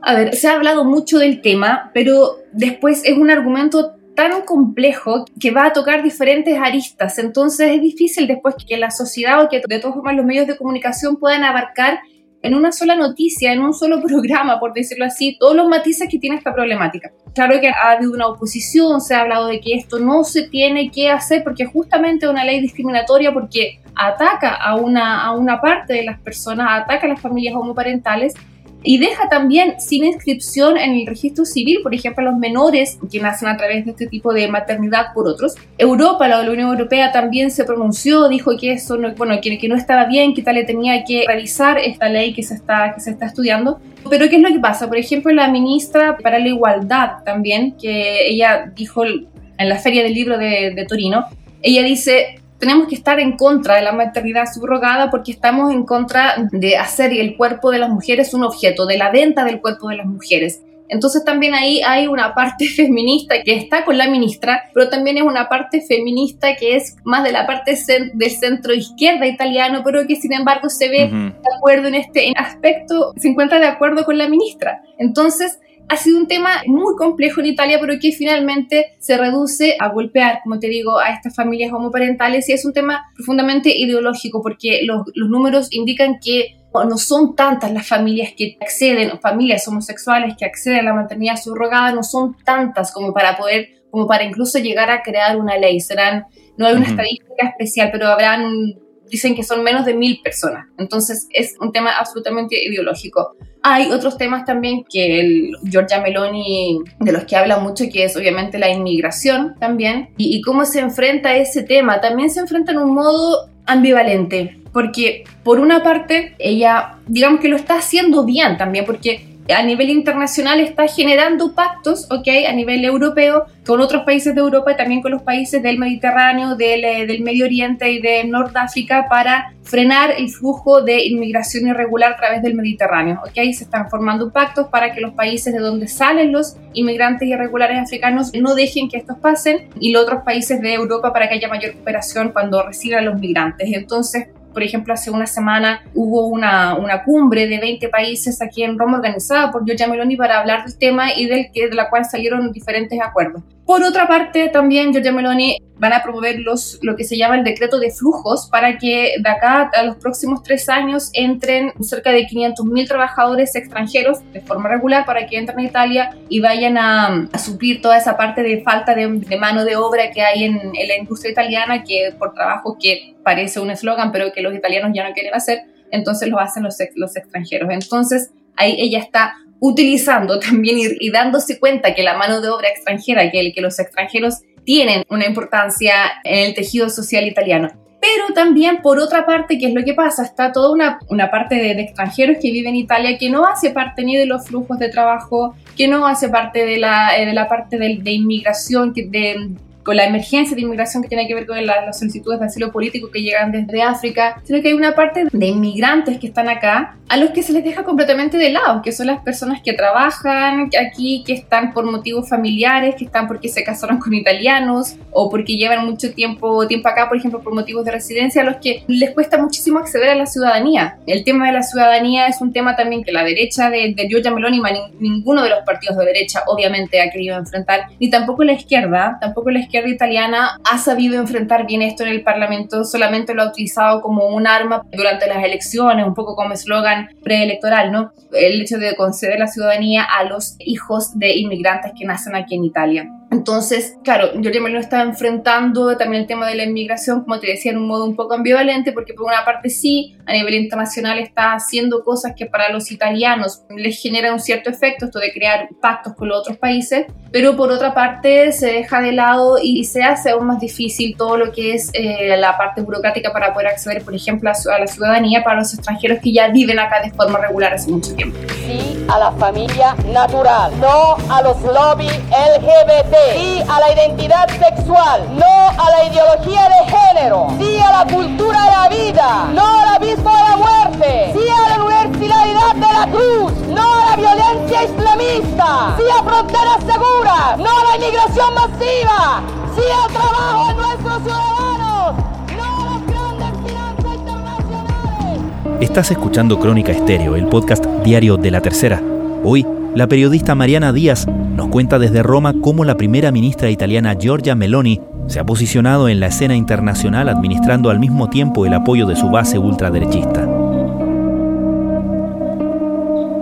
A 0.02 0.14
ver, 0.14 0.34
se 0.34 0.48
ha 0.48 0.56
hablado 0.56 0.84
mucho 0.84 1.18
del 1.18 1.40
tema, 1.40 1.92
pero 1.94 2.38
después 2.52 3.02
es 3.04 3.16
un 3.16 3.30
argumento 3.30 3.92
tan 4.16 4.42
complejo 4.42 5.24
que 5.38 5.52
va 5.52 5.66
a 5.66 5.72
tocar 5.72 6.02
diferentes 6.02 6.58
aristas. 6.58 7.20
Entonces 7.20 7.76
es 7.76 7.80
difícil 7.80 8.26
después 8.26 8.56
que 8.66 8.76
la 8.76 8.90
sociedad 8.90 9.44
o 9.44 9.48
que 9.48 9.62
de 9.64 9.78
todas 9.78 9.94
formas 9.94 10.16
los 10.16 10.26
medios 10.26 10.48
de 10.48 10.56
comunicación 10.56 11.16
puedan 11.16 11.44
abarcar 11.44 12.00
en 12.42 12.54
una 12.54 12.72
sola 12.72 12.94
noticia, 12.96 13.52
en 13.52 13.60
un 13.60 13.74
solo 13.74 14.00
programa, 14.06 14.60
por 14.60 14.72
decirlo 14.72 15.04
así, 15.04 15.36
todos 15.38 15.56
los 15.56 15.68
matices 15.68 16.08
que 16.10 16.18
tiene 16.18 16.36
esta 16.36 16.54
problemática. 16.54 17.10
Claro 17.34 17.60
que 17.60 17.68
ha 17.68 17.92
habido 17.92 18.12
una 18.12 18.26
oposición, 18.26 19.00
se 19.00 19.14
ha 19.14 19.20
hablado 19.20 19.48
de 19.48 19.60
que 19.60 19.74
esto 19.74 19.98
no 19.98 20.24
se 20.24 20.48
tiene 20.48 20.90
que 20.90 21.10
hacer 21.10 21.44
porque 21.44 21.64
es 21.64 21.70
justamente 21.70 22.28
una 22.28 22.44
ley 22.44 22.60
discriminatoria 22.60 23.32
porque 23.32 23.80
ataca 23.94 24.54
a 24.54 24.76
una, 24.76 25.24
a 25.24 25.32
una 25.32 25.60
parte 25.60 25.94
de 25.94 26.04
las 26.04 26.20
personas, 26.20 26.82
ataca 26.82 27.06
a 27.06 27.10
las 27.10 27.20
familias 27.20 27.54
homoparentales 27.54 28.34
y 28.82 28.98
deja 28.98 29.28
también 29.28 29.80
sin 29.80 30.04
inscripción 30.04 30.76
en 30.76 30.94
el 30.94 31.06
registro 31.06 31.44
civil, 31.44 31.80
por 31.82 31.94
ejemplo, 31.94 32.24
los 32.24 32.36
menores 32.36 32.98
que 33.10 33.20
nacen 33.20 33.48
a 33.48 33.56
través 33.56 33.84
de 33.84 33.90
este 33.90 34.06
tipo 34.06 34.32
de 34.32 34.48
maternidad 34.48 35.12
por 35.14 35.26
otros. 35.26 35.54
Europa, 35.76 36.28
la 36.28 36.40
Unión 36.40 36.70
Europea 36.70 37.10
también 37.10 37.50
se 37.50 37.64
pronunció, 37.64 38.28
dijo 38.28 38.56
que 38.56 38.72
eso 38.72 38.96
no, 38.96 39.12
bueno, 39.14 39.40
que, 39.42 39.58
que 39.58 39.68
no 39.68 39.76
estaba 39.76 40.04
bien, 40.04 40.32
que 40.34 40.42
tal 40.42 40.54
le 40.54 40.64
tenía 40.64 41.04
que 41.04 41.24
revisar 41.26 41.78
esta 41.78 42.08
ley 42.08 42.32
que 42.32 42.42
se 42.42 42.54
está, 42.54 42.92
que 42.94 43.00
se 43.00 43.10
está 43.10 43.26
estudiando. 43.26 43.80
Pero 44.08 44.28
¿qué 44.28 44.36
es 44.36 44.42
lo 44.42 44.48
que 44.48 44.60
pasa? 44.60 44.86
Por 44.86 44.96
ejemplo, 44.96 45.32
la 45.32 45.48
ministra 45.48 46.16
para 46.16 46.38
la 46.38 46.48
Igualdad 46.48 47.24
también, 47.24 47.76
que 47.76 48.28
ella 48.28 48.72
dijo 48.74 49.04
en 49.04 49.68
la 49.68 49.76
Feria 49.76 50.04
del 50.04 50.14
Libro 50.14 50.38
de, 50.38 50.72
de 50.74 50.86
Torino, 50.86 51.26
ella 51.62 51.82
dice, 51.82 52.40
tenemos 52.58 52.88
que 52.88 52.94
estar 52.94 53.20
en 53.20 53.36
contra 53.36 53.76
de 53.76 53.82
la 53.82 53.92
maternidad 53.92 54.46
subrogada 54.52 55.10
porque 55.10 55.32
estamos 55.32 55.72
en 55.72 55.84
contra 55.84 56.34
de 56.50 56.76
hacer 56.76 57.12
el 57.12 57.36
cuerpo 57.36 57.70
de 57.70 57.78
las 57.78 57.90
mujeres 57.90 58.34
un 58.34 58.44
objeto, 58.44 58.86
de 58.86 58.98
la 58.98 59.10
venta 59.10 59.44
del 59.44 59.60
cuerpo 59.60 59.88
de 59.88 59.96
las 59.96 60.06
mujeres. 60.06 60.62
Entonces 60.88 61.22
también 61.24 61.54
ahí 61.54 61.82
hay 61.82 62.06
una 62.06 62.34
parte 62.34 62.66
feminista 62.76 63.42
que 63.44 63.54
está 63.54 63.84
con 63.84 63.98
la 63.98 64.08
ministra, 64.08 64.64
pero 64.74 64.88
también 64.88 65.18
es 65.18 65.22
una 65.22 65.48
parte 65.48 65.82
feminista 65.82 66.56
que 66.56 66.76
es 66.76 66.96
más 67.04 67.24
de 67.24 67.32
la 67.32 67.46
parte 67.46 67.76
del 68.14 68.30
centro 68.30 68.74
izquierda 68.74 69.26
italiano, 69.26 69.82
pero 69.84 70.06
que 70.06 70.16
sin 70.16 70.32
embargo 70.32 70.68
se 70.68 70.88
ve 70.88 71.10
de 71.10 71.56
acuerdo 71.56 71.88
en 71.88 71.94
este 71.94 72.32
aspecto, 72.36 73.12
se 73.16 73.28
encuentra 73.28 73.60
de 73.60 73.66
acuerdo 73.66 74.04
con 74.04 74.18
la 74.18 74.28
ministra. 74.28 74.82
Entonces 74.98 75.58
ha 75.88 75.96
sido 75.96 76.18
un 76.18 76.28
tema 76.28 76.62
muy 76.66 76.96
complejo 76.96 77.40
en 77.40 77.46
Italia, 77.46 77.78
pero 77.80 77.94
que 78.00 78.12
finalmente 78.12 78.96
se 78.98 79.16
reduce 79.16 79.76
a 79.78 79.88
golpear, 79.88 80.40
como 80.42 80.58
te 80.58 80.68
digo, 80.68 80.98
a 80.98 81.10
estas 81.10 81.34
familias 81.34 81.72
homoparentales 81.72 82.48
y 82.48 82.52
es 82.52 82.64
un 82.64 82.72
tema 82.72 83.10
profundamente 83.14 83.76
ideológico 83.76 84.42
porque 84.42 84.80
los, 84.84 85.02
los 85.14 85.28
números 85.30 85.68
indican 85.70 86.18
que 86.22 86.58
no 86.72 86.98
son 86.98 87.34
tantas 87.34 87.72
las 87.72 87.86
familias 87.86 88.32
que 88.36 88.56
acceden, 88.60 89.18
familias 89.20 89.66
homosexuales 89.66 90.34
que 90.38 90.44
acceden 90.44 90.80
a 90.80 90.82
la 90.82 90.94
maternidad 90.94 91.36
subrogada, 91.36 91.92
no 91.92 92.02
son 92.02 92.36
tantas 92.44 92.92
como 92.92 93.12
para 93.12 93.36
poder, 93.36 93.68
como 93.90 94.06
para 94.06 94.24
incluso 94.24 94.58
llegar 94.58 94.90
a 94.90 95.02
crear 95.02 95.36
una 95.38 95.56
ley. 95.56 95.80
Serán, 95.80 96.26
no 96.56 96.66
hay 96.66 96.74
una 96.74 96.86
estadística 96.86 97.48
especial, 97.48 97.90
pero 97.90 98.08
habrán 98.08 98.78
dicen 99.10 99.34
que 99.34 99.42
son 99.42 99.62
menos 99.62 99.84
de 99.84 99.94
mil 99.94 100.20
personas. 100.22 100.66
Entonces 100.78 101.26
es 101.30 101.56
un 101.60 101.72
tema 101.72 101.92
absolutamente 101.92 102.56
ideológico. 102.62 103.36
Hay 103.62 103.90
otros 103.90 104.16
temas 104.16 104.44
también 104.44 104.84
que 104.90 105.20
el 105.20 105.52
Giorgia 105.68 106.00
Meloni, 106.00 106.80
de 107.00 107.12
los 107.12 107.24
que 107.24 107.36
habla 107.36 107.58
mucho, 107.58 107.84
que 107.92 108.04
es 108.04 108.16
obviamente 108.16 108.58
la 108.58 108.70
inmigración 108.70 109.56
también, 109.58 110.10
y, 110.16 110.36
y 110.36 110.40
cómo 110.42 110.64
se 110.64 110.80
enfrenta 110.80 111.30
a 111.30 111.36
ese 111.36 111.62
tema. 111.62 112.00
También 112.00 112.30
se 112.30 112.40
enfrenta 112.40 112.72
en 112.72 112.78
un 112.78 112.94
modo 112.94 113.48
ambivalente, 113.66 114.58
porque 114.72 115.24
por 115.42 115.58
una 115.60 115.82
parte 115.82 116.34
ella, 116.38 116.98
digamos 117.06 117.40
que 117.40 117.48
lo 117.48 117.56
está 117.56 117.78
haciendo 117.78 118.24
bien 118.24 118.56
también, 118.56 118.84
porque 118.84 119.26
a 119.52 119.62
nivel 119.62 119.90
internacional 119.90 120.60
está 120.60 120.86
generando 120.86 121.54
pactos, 121.54 122.06
¿ok? 122.10 122.28
A 122.48 122.52
nivel 122.52 122.84
europeo, 122.84 123.46
con 123.66 123.80
otros 123.80 124.04
países 124.04 124.34
de 124.34 124.40
Europa 124.40 124.72
y 124.72 124.76
también 124.76 125.02
con 125.02 125.10
los 125.10 125.22
países 125.22 125.62
del 125.62 125.78
Mediterráneo, 125.78 126.54
del, 126.56 126.84
eh, 126.84 127.20
Medio 127.20 127.46
Oriente 127.46 127.90
y 127.90 128.00
de 128.00 128.24
Nordáfrica 128.24 129.06
para 129.08 129.54
frenar 129.62 130.12
el 130.16 130.30
flujo 130.30 130.82
de 130.82 131.04
inmigración 131.04 131.66
irregular 131.66 132.12
a 132.12 132.16
través 132.16 132.42
del 132.42 132.54
Mediterráneo, 132.54 133.20
¿ok? 133.22 133.34
Se 133.34 133.64
están 133.64 133.90
formando 133.90 134.32
pactos 134.32 134.68
para 134.68 134.94
que 134.94 135.00
los 135.00 135.12
países 135.12 135.52
de 135.52 135.60
donde 135.60 135.88
salen 135.88 136.32
los 136.32 136.56
inmigrantes 136.72 137.28
irregulares 137.28 137.78
africanos 137.78 138.32
no 138.34 138.54
dejen 138.54 138.88
que 138.88 138.96
estos 138.96 139.18
pasen 139.18 139.68
y 139.78 139.92
los 139.92 140.02
otros 140.02 140.22
países 140.24 140.60
de 140.60 140.74
Europa 140.74 141.12
para 141.12 141.28
que 141.28 141.34
haya 141.34 141.48
mayor 141.48 141.74
cooperación 141.74 142.30
cuando 142.30 142.62
reciban 142.62 143.04
los 143.04 143.18
migrantes. 143.18 143.68
Entonces, 143.72 144.28
por 144.58 144.64
ejemplo, 144.64 144.92
hace 144.92 145.12
una 145.12 145.28
semana 145.28 145.82
hubo 145.94 146.26
una, 146.26 146.74
una 146.74 147.04
cumbre 147.04 147.46
de 147.46 147.60
20 147.60 147.88
países 147.90 148.42
aquí 148.42 148.64
en 148.64 148.76
Roma 148.76 148.96
organizada 148.96 149.52
por 149.52 149.64
Giorgia 149.64 149.86
Meloni 149.86 150.16
para 150.16 150.40
hablar 150.40 150.64
del 150.64 150.76
tema 150.76 151.14
y 151.14 151.26
del 151.26 151.52
que, 151.52 151.68
de 151.68 151.76
la 151.76 151.88
cual 151.88 152.04
salieron 152.04 152.50
diferentes 152.50 153.00
acuerdos. 153.00 153.44
Por 153.68 153.82
otra 153.82 154.08
parte, 154.08 154.48
también 154.48 154.92
Giorgia 154.92 155.12
Meloni 155.12 155.58
van 155.76 155.92
a 155.92 156.02
promover 156.02 156.40
los, 156.40 156.78
lo 156.80 156.96
que 156.96 157.04
se 157.04 157.18
llama 157.18 157.36
el 157.36 157.44
decreto 157.44 157.78
de 157.78 157.90
flujos 157.90 158.48
para 158.50 158.78
que 158.78 159.16
de 159.20 159.28
acá 159.28 159.70
a 159.74 159.82
los 159.82 159.96
próximos 159.96 160.42
tres 160.42 160.70
años 160.70 161.10
entren 161.12 161.74
cerca 161.82 162.10
de 162.10 162.26
500.000 162.26 162.88
trabajadores 162.88 163.54
extranjeros 163.54 164.20
de 164.32 164.40
forma 164.40 164.70
regular 164.70 165.04
para 165.04 165.26
que 165.26 165.36
entren 165.36 165.58
a 165.58 165.64
Italia 165.64 166.16
y 166.30 166.40
vayan 166.40 166.78
a, 166.78 167.28
a 167.30 167.38
suplir 167.38 167.82
toda 167.82 167.98
esa 167.98 168.16
parte 168.16 168.42
de 168.42 168.62
falta 168.62 168.94
de, 168.94 169.06
de, 169.06 169.36
mano 169.36 169.66
de 169.66 169.76
obra 169.76 170.12
que 170.12 170.22
hay 170.22 170.44
en, 170.44 170.74
en 170.74 170.88
la 170.88 170.96
industria 170.96 171.32
italiana, 171.32 171.84
que 171.84 172.14
por 172.18 172.32
trabajo 172.32 172.78
que 172.80 173.16
parece 173.22 173.60
un 173.60 173.70
eslogan, 173.70 174.12
pero 174.12 174.32
que 174.32 174.40
los 174.40 174.54
italianos 174.54 174.92
ya 174.94 175.06
no 175.06 175.12
quieren 175.12 175.34
hacer, 175.34 175.64
entonces 175.90 176.30
lo 176.30 176.40
hacen 176.40 176.62
los, 176.62 176.78
los 176.94 177.14
extranjeros. 177.16 177.68
Entonces 177.70 178.30
ahí 178.56 178.76
ella 178.78 179.00
está 179.00 179.34
utilizando 179.60 180.38
también 180.38 180.78
y, 180.78 180.86
y, 181.00 181.10
dándose 181.10 181.58
cuenta 181.58 181.94
que 181.94 182.02
la 182.02 182.16
mano 182.16 182.40
de 182.40 182.48
obra 182.48 182.68
extranjera, 182.68 183.30
que, 183.30 183.52
que 183.52 183.60
los 183.60 183.78
extranjeros 183.78 184.40
tienen 184.64 185.04
una 185.08 185.26
importancia 185.26 185.94
en 186.24 186.46
el 186.46 186.54
tejido 186.54 186.90
social 186.90 187.26
italiano. 187.26 187.70
Pero 188.00 188.32
también, 188.32 188.80
por 188.80 188.98
otra 189.00 189.26
parte, 189.26 189.58
¿qué 189.58 189.66
es 189.66 189.74
lo 189.74 189.82
que 189.82 189.94
pasa? 189.94 190.22
Está 190.22 190.52
toda 190.52 190.72
una, 190.72 191.00
una 191.08 191.30
parte 191.30 191.56
de, 191.56 191.74
de, 191.74 191.82
extranjeros 191.82 192.36
que 192.40 192.52
viven 192.52 192.70
en 192.70 192.76
Italia 192.76 193.18
que 193.18 193.28
no 193.28 193.44
hace 193.44 193.70
parte 193.70 194.04
ni 194.04 194.16
de 194.16 194.26
los 194.26 194.46
flujos 194.46 194.78
de 194.78 194.88
trabajo, 194.88 195.54
que 195.76 195.88
no 195.88 196.06
hace 196.06 196.28
parte 196.28 196.64
de 196.64 196.78
la, 196.78 197.12
de 197.18 197.32
la 197.32 197.48
parte 197.48 197.76
de, 197.76 198.10
inmigración, 198.12 198.92
que 198.94 199.06
de, 199.08 199.50
con 199.88 199.96
la 199.96 200.04
emergencia 200.04 200.54
de 200.54 200.60
inmigración 200.60 201.02
que 201.02 201.08
tiene 201.08 201.26
que 201.26 201.34
ver 201.34 201.46
con 201.46 201.56
la, 201.64 201.80
las 201.80 201.98
solicitudes 201.98 202.38
de 202.38 202.44
asilo 202.44 202.70
político 202.70 203.10
que 203.10 203.22
llegan 203.22 203.50
desde 203.50 203.80
África, 203.80 204.38
sino 204.44 204.60
que 204.60 204.68
hay 204.68 204.74
una 204.74 204.94
parte 204.94 205.28
de 205.32 205.46
inmigrantes 205.46 206.18
que 206.18 206.26
están 206.26 206.50
acá 206.50 206.98
a 207.08 207.16
los 207.16 207.30
que 207.30 207.42
se 207.42 207.54
les 207.54 207.64
deja 207.64 207.84
completamente 207.84 208.36
de 208.36 208.50
lado, 208.50 208.82
que 208.82 208.92
son 208.92 209.06
las 209.06 209.20
personas 209.22 209.62
que 209.62 209.72
trabajan 209.72 210.68
aquí, 210.78 211.24
que 211.26 211.32
están 211.32 211.72
por 211.72 211.90
motivos 211.90 212.28
familiares, 212.28 212.96
que 212.96 213.06
están 213.06 213.26
porque 213.26 213.48
se 213.48 213.64
casaron 213.64 213.98
con 213.98 214.12
italianos 214.12 214.96
o 215.10 215.30
porque 215.30 215.56
llevan 215.56 215.86
mucho 215.86 216.12
tiempo, 216.12 216.66
tiempo 216.66 216.86
acá, 216.86 217.08
por 217.08 217.16
ejemplo, 217.16 217.40
por 217.40 217.54
motivos 217.54 217.82
de 217.86 217.92
residencia, 217.92 218.42
a 218.42 218.44
los 218.44 218.56
que 218.56 218.84
les 218.88 219.12
cuesta 219.12 219.38
muchísimo 219.38 219.78
acceder 219.78 220.10
a 220.10 220.16
la 220.16 220.26
ciudadanía. 220.26 220.98
El 221.06 221.24
tema 221.24 221.46
de 221.46 221.52
la 221.52 221.62
ciudadanía 221.62 222.26
es 222.26 222.42
un 222.42 222.52
tema 222.52 222.76
también 222.76 223.02
que 223.02 223.12
la 223.12 223.24
derecha 223.24 223.70
de, 223.70 223.94
de 223.96 224.06
Giorgia 224.06 224.30
Meloni, 224.30 224.60
ninguno 225.00 225.42
de 225.42 225.48
los 225.48 225.60
partidos 225.60 225.96
de 225.96 226.04
derecha 226.04 226.42
obviamente 226.46 227.00
ha 227.00 227.10
querido 227.10 227.38
enfrentar, 227.38 227.86
ni 227.98 228.10
tampoco 228.10 228.44
la 228.44 228.52
izquierda, 228.52 229.16
tampoco 229.18 229.50
la 229.50 229.60
izquierda 229.60 229.77
italiana 229.86 230.58
ha 230.64 230.78
sabido 230.78 231.20
enfrentar 231.20 231.66
bien 231.66 231.82
esto 231.82 232.02
en 232.02 232.10
el 232.10 232.22
Parlamento, 232.22 232.84
solamente 232.84 233.34
lo 233.34 233.42
ha 233.42 233.48
utilizado 233.48 234.00
como 234.00 234.26
un 234.26 234.46
arma 234.46 234.82
durante 234.92 235.26
las 235.26 235.42
elecciones, 235.44 236.06
un 236.06 236.14
poco 236.14 236.34
como 236.34 236.54
eslogan 236.54 237.08
preelectoral, 237.22 237.92
¿no? 237.92 238.12
El 238.32 238.62
hecho 238.62 238.78
de 238.78 238.96
conceder 238.96 239.38
la 239.38 239.46
ciudadanía 239.46 240.04
a 240.04 240.24
los 240.24 240.56
hijos 240.58 241.18
de 241.18 241.36
inmigrantes 241.36 241.92
que 241.98 242.04
nacen 242.04 242.34
aquí 242.34 242.54
en 242.54 242.64
Italia. 242.64 243.17
Entonces, 243.30 243.96
claro, 244.02 244.30
Giorgia 244.40 244.60
Meloni 244.60 244.80
está 244.80 245.02
enfrentando 245.02 245.96
también 245.96 246.22
el 246.22 246.26
tema 246.26 246.46
de 246.46 246.54
la 246.54 246.64
inmigración, 246.64 247.22
como 247.24 247.38
te 247.38 247.48
decía, 247.48 247.72
en 247.72 247.78
un 247.78 247.86
modo 247.86 248.06
un 248.06 248.16
poco 248.16 248.34
ambivalente, 248.34 248.92
porque 248.92 249.12
por 249.12 249.26
una 249.26 249.44
parte 249.44 249.68
sí, 249.68 250.16
a 250.24 250.32
nivel 250.32 250.54
internacional 250.54 251.18
está 251.18 251.52
haciendo 251.52 252.02
cosas 252.04 252.32
que 252.36 252.46
para 252.46 252.70
los 252.70 252.90
italianos 252.90 253.62
les 253.76 254.00
genera 254.00 254.32
un 254.32 254.40
cierto 254.40 254.70
efecto, 254.70 255.06
esto 255.06 255.18
de 255.18 255.32
crear 255.32 255.68
pactos 255.80 256.14
con 256.14 256.28
los 256.28 256.38
otros 256.38 256.56
países, 256.56 257.06
pero 257.30 257.54
por 257.56 257.70
otra 257.70 257.92
parte 257.92 258.50
se 258.52 258.72
deja 258.72 259.02
de 259.02 259.12
lado 259.12 259.58
y 259.62 259.84
se 259.84 260.02
hace 260.02 260.30
aún 260.30 260.46
más 260.46 260.60
difícil 260.60 261.14
todo 261.16 261.36
lo 261.36 261.52
que 261.52 261.74
es 261.74 261.90
eh, 261.92 262.34
la 262.38 262.56
parte 262.56 262.80
burocrática 262.80 263.32
para 263.32 263.52
poder 263.52 263.68
acceder, 263.68 264.02
por 264.02 264.14
ejemplo, 264.14 264.50
a 264.50 264.78
la 264.78 264.86
ciudadanía 264.86 265.44
para 265.44 265.58
los 265.58 265.74
extranjeros 265.74 266.18
que 266.22 266.32
ya 266.32 266.48
viven 266.48 266.78
acá 266.78 267.02
de 267.02 267.10
forma 267.10 267.38
regular 267.38 267.74
hace 267.74 267.90
mucho 267.90 268.14
tiempo. 268.14 268.38
Sí 268.66 268.98
a 269.08 269.18
la 269.18 269.32
familia 269.32 269.94
natural, 270.12 270.72
no 270.80 271.16
a 271.30 271.42
los 271.42 271.60
lobbies 271.62 272.12
LGBT, 272.28 273.14
sí 273.34 273.62
a 273.68 273.80
la 273.80 273.92
identidad 273.92 274.48
sexual, 274.48 275.28
no 275.36 275.68
a 275.68 275.90
la 275.90 276.04
ideología 276.04 276.68
de 276.68 276.96
género, 276.96 277.48
sí 277.58 277.78
a 277.78 278.04
la 278.04 278.12
cultura 278.12 278.64
de 278.64 278.70
la 278.70 278.88
vida, 278.88 279.48
no 279.54 279.78
al 279.80 279.96
abismo 279.96 280.30
de 280.30 280.42
la 280.42 280.56
muerte, 280.56 281.32
sí 281.32 281.40
a 281.48 281.68
la 281.68 281.84
universalidad 281.84 282.74
de 282.74 282.80
la 282.80 283.06
cruz, 283.10 283.52
no 283.68 283.82
a 283.82 284.10
la 284.10 284.16
violencia 284.16 284.84
islamista, 284.84 285.96
sí 285.96 286.04
a 286.18 286.22
fronteras 286.22 286.78
seguras, 286.80 287.58
no 287.58 287.68
a 287.68 287.84
la 287.84 287.96
inmigración 287.96 288.54
masiva, 288.54 289.42
sí 289.74 289.82
al 290.04 290.12
trabajo 290.12 290.68
de 290.68 290.74
nuestros 290.74 291.22
ciudadanos, 291.22 292.14
no 292.56 292.64
a 292.64 292.84
las 292.84 293.06
grandes 293.06 293.70
finanzas 293.70 294.14
internacionales. 294.14 295.80
Estás 295.80 296.10
escuchando 296.10 296.58
Crónica 296.58 296.92
Estéreo, 296.92 297.36
el 297.36 297.46
podcast 297.46 297.84
diario 298.04 298.36
de 298.36 298.50
la 298.50 298.60
tercera. 298.60 299.02
Hoy, 299.44 299.66
la 299.94 300.06
periodista 300.06 300.54
Mariana 300.54 300.92
Díaz 300.92 301.26
nos 301.58 301.68
cuenta 301.70 301.98
desde 301.98 302.22
Roma 302.22 302.54
cómo 302.62 302.84
la 302.84 302.96
primera 302.96 303.32
ministra 303.32 303.68
italiana 303.68 304.14
Giorgia 304.14 304.54
Meloni 304.54 305.00
se 305.26 305.40
ha 305.40 305.44
posicionado 305.44 306.08
en 306.08 306.20
la 306.20 306.28
escena 306.28 306.54
internacional 306.54 307.28
administrando 307.28 307.90
al 307.90 307.98
mismo 307.98 308.30
tiempo 308.30 308.64
el 308.64 308.74
apoyo 308.74 309.06
de 309.06 309.16
su 309.16 309.28
base 309.28 309.58
ultraderechista. 309.58 310.57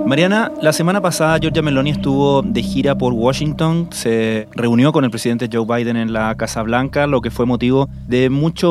Mariana, 0.07 0.53
la 0.63 0.73
semana 0.73 1.01
pasada 1.01 1.37
Giorgia 1.41 1.63
Meloni 1.63 1.91
estuvo 1.91 2.41
de 2.41 2.63
gira 2.63 2.97
por 2.97 3.13
Washington, 3.13 3.89
se 3.91 4.47
reunió 4.53 4.93
con 4.93 5.05
el 5.05 5.11
presidente 5.11 5.49
Joe 5.53 5.67
Biden 5.67 5.97
en 5.97 6.13
la 6.13 6.33
Casa 6.37 6.63
Blanca, 6.63 7.09
lo 7.09 7.21
que 7.21 7.33
fue 7.33 7.45
motivo 7.45 7.89
de 8.07 8.31
mucha 8.31 8.69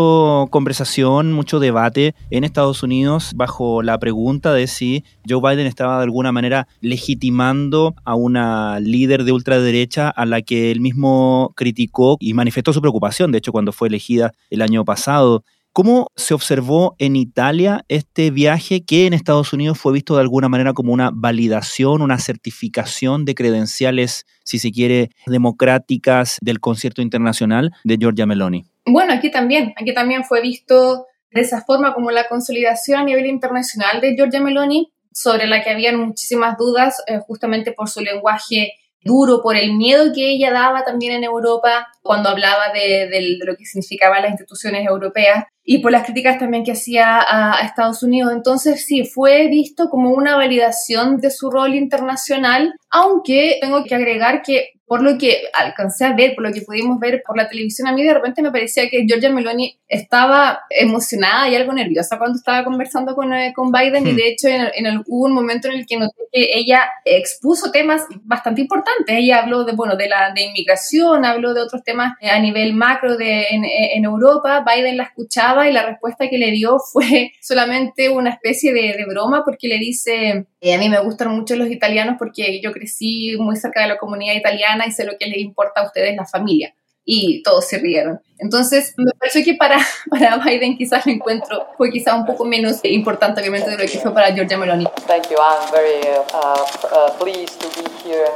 conversación, 0.50 1.34
mucho 1.34 1.60
debate 1.60 2.15
en 2.30 2.46
Estados 2.46 2.84
Unidos 2.84 3.34
bajo 3.36 3.84
la 3.84 4.00
pregunta 4.00 4.54
de 4.54 4.68
si 4.68 5.04
Joe 5.27 5.42
Biden 5.42 5.68
estaba 5.68 5.98
de 5.98 6.04
alguna 6.04 6.32
manera 6.32 6.70
legitimando 6.80 7.96
a 8.06 8.15
una 8.15 8.80
líder 8.80 9.25
de 9.25 9.34
ultraderecha 9.34 10.08
a 10.08 10.25
la 10.25 10.42
que 10.42 10.72
él 10.72 10.80
mismo 10.80 11.51
criticó 11.58 12.15
y 12.22 12.34
manifestó 12.34 12.72
su 12.72 12.80
preocupación, 12.80 13.34
de 13.34 13.39
hecho 13.39 13.51
cuando 13.51 13.74
fue 13.74 13.89
elegida 13.89 14.32
el 14.50 14.62
año 14.62 14.86
pasado. 14.86 15.44
¿Cómo 15.75 16.13
se 16.15 16.34
observó 16.34 16.96
en 17.00 17.17
Italia 17.17 17.84
este 17.89 18.32
viaje 18.32 18.86
que 18.86 19.08
en 19.08 19.13
Estados 19.13 19.51
Unidos 19.51 19.77
fue 19.77 19.91
visto 19.91 20.15
de 20.15 20.22
alguna 20.22 20.48
manera 20.48 20.72
como 20.72 20.94
una 20.94 21.12
validación, 21.13 22.01
una 22.01 22.17
certificación 22.17 23.25
de 23.25 23.36
credenciales, 23.36 24.25
si 24.46 24.58
se 24.58 24.72
quiere, 24.72 25.10
democráticas 25.25 26.38
del 26.41 26.62
concierto 26.62 27.01
internacional 27.01 27.74
de 27.84 27.98
Giorgia 27.98 28.25
Meloni? 28.25 28.63
Bueno, 28.86 29.12
aquí 29.12 29.29
también, 29.29 29.74
aquí 29.75 29.94
también 29.94 30.24
fue 30.24 30.41
visto 30.41 31.08
de 31.32 31.41
esa 31.41 31.62
forma 31.62 31.94
como 31.94 32.10
la 32.10 32.29
consolidación 32.29 33.01
a 33.01 33.03
nivel 33.03 33.25
internacional 33.25 34.00
de 34.00 34.15
Giorgia 34.15 34.39
Meloni, 34.39 34.94
sobre 35.12 35.46
la 35.46 35.62
que 35.62 35.72
habían 35.72 36.00
muchísimas 36.00 36.58
dudas, 36.58 37.03
eh, 37.08 37.20
justamente 37.27 37.74
por 37.74 37.89
su 37.89 38.00
lenguaje 38.00 38.75
duro, 39.06 39.42
por 39.42 39.56
el 39.56 39.76
miedo 39.76 40.12
que 40.14 40.32
ella 40.32 40.52
daba 40.52 40.84
también 40.84 41.14
en 41.14 41.24
Europa 41.24 41.88
cuando 42.02 42.30
hablaba 42.30 42.74
de, 42.74 43.38
lo 43.46 43.56
que 43.56 43.66
significaban 43.66 44.24
las 44.24 44.32
instituciones 44.32 44.86
europeas 44.86 45.46
y 45.64 45.78
por 45.78 45.92
las 45.92 46.04
críticas 46.04 46.40
también 46.40 46.64
que 46.64 46.74
hacía 46.74 47.20
a, 47.22 47.64
Estados 47.64 48.04
Unidos. 48.04 48.34
Entonces 48.34 48.84
sí, 48.86 49.06
fue 49.06 49.48
visto 49.48 49.90
como 49.90 50.10
una 50.10 50.36
validación 50.36 51.18
de 51.18 51.30
su 51.30 51.52
rol 51.52 51.76
internacional, 51.76 52.74
aunque 52.90 53.60
tengo 53.62 53.84
que 53.84 53.96
agregar 53.96 54.42
que 54.42 54.70
por 54.86 55.01
lo 55.01 55.18
que 55.18 55.44
alcancé 55.54 56.06
a 56.06 56.13
ver, 56.13 56.36
por 56.36 56.44
lo 56.44 56.54
que 56.54 56.62
pudimos 56.62 57.00
ver 57.00 57.24
por 57.25 57.38
la 57.38 57.50
televisión, 57.50 57.88
a 57.88 57.94
mí 57.94 58.04
de 58.04 58.13
repente 58.13 58.42
me 58.42 58.51
parecía 58.51 58.89
que 58.89 59.06
Giorgia 59.06 59.30
Meloni 59.32 59.80
estaba 59.88 60.62
emocionada 60.70 61.50
y 61.50 61.56
algo 61.56 61.74
nerviosa 61.74 62.18
cuando 62.18 62.38
estaba 62.38 62.63
conversando 62.63 63.15
con, 63.15 63.34
eh, 63.34 63.54
con 63.56 63.72
Biden 63.72 64.04
hmm. 64.04 64.08
y 64.08 64.13
de 64.13 64.27
hecho 64.27 64.48
en, 64.48 64.68
en 64.74 64.86
el, 64.86 65.01
hubo 65.08 65.25
un 65.25 65.34
momento 65.34 65.68
en 65.68 65.75
el 65.75 65.86
que 65.86 65.98
noté 65.98 66.25
que 66.32 66.50
ella 66.54 66.89
expuso 67.06 67.72
temas 67.72 68.06
bastante 68.24 68.62
importantes. 68.62 69.15
Ella 69.15 69.39
habló 69.39 69.63
de, 69.63 69.74
bueno, 69.74 69.96
de 69.96 70.10
la 70.10 70.32
de 70.34 70.44
inmigración, 70.44 71.25
habló 71.25 71.54
de 71.54 71.62
otros 71.62 71.84
temas 71.84 72.13
a 72.22 72.39
nivel 72.39 72.74
macro 72.74 73.18
de, 73.18 73.46
en, 73.50 73.63
en 73.65 74.04
Europa, 74.04 74.65
Biden 74.65 74.98
la 74.98 75.04
escuchaba 75.04 75.70
y 75.70 75.74
la 75.74 75.86
respuesta 75.86 76.30
que 76.30 76.38
le 76.38 76.51
dio 76.51 76.77
fue 76.80 77.32
solamente 77.42 78.10
una 78.10 78.32
especie 78.32 78.74
de, 78.74 78.96
de 78.98 79.06
broma 79.06 79.44
porque 79.46 79.68
le 79.68 79.77
dice, 79.77 80.48
eh, 80.65 80.74
a 80.74 80.79
mí 80.79 80.89
me 80.89 81.00
gustan 81.00 81.29
mucho 81.29 81.55
los 81.55 81.69
italianos 81.69 82.15
porque 82.17 82.60
yo 82.60 82.72
crecí 82.72 83.38
muy 83.38 83.55
cerca 83.55 83.84
de 83.84 83.88
la 83.88 83.98
comunidad 83.98 84.34
italiana 84.34 84.88
y 84.88 84.91
sé 84.91 85.05
lo 85.05 85.15
que 85.19 85.27
les 85.27 85.38
importa 85.38 85.81
a 85.81 85.86
ustedes 85.86 86.15
la 86.15 86.25
familia. 86.25 86.74
y 87.07 87.43
todos 87.43 87.67
se 87.67 87.77
rieron. 87.77 88.19
Entonces, 88.39 88.95
me 88.98 89.12
pareció 89.19 89.43
que 89.43 89.53
para, 89.53 89.77
para 90.10 90.38
Biden 90.38 90.75
quizás 90.75 91.05
el 91.05 91.13
encuentro 91.13 91.67
fue 91.77 91.91
quizás 91.91 92.15
un 92.15 92.25
poco 92.25 92.45
menos 92.45 92.79
importante, 92.84 93.41
obviamente, 93.41 93.69
de 93.69 93.77
lo 93.77 93.84
que 93.84 94.00
fue 94.00 94.12
para 94.12 94.34
Giorgia 94.34 94.57
Meloni. 94.57 94.88
Thank 95.05 95.29
you. 95.29 95.38
I'm 95.38 95.72
very 95.72 96.01
uh, 96.34 96.65
uh, 96.91 97.12
pleased 97.19 97.62
to 97.62 97.67
be 97.79 97.88
here 98.03 98.31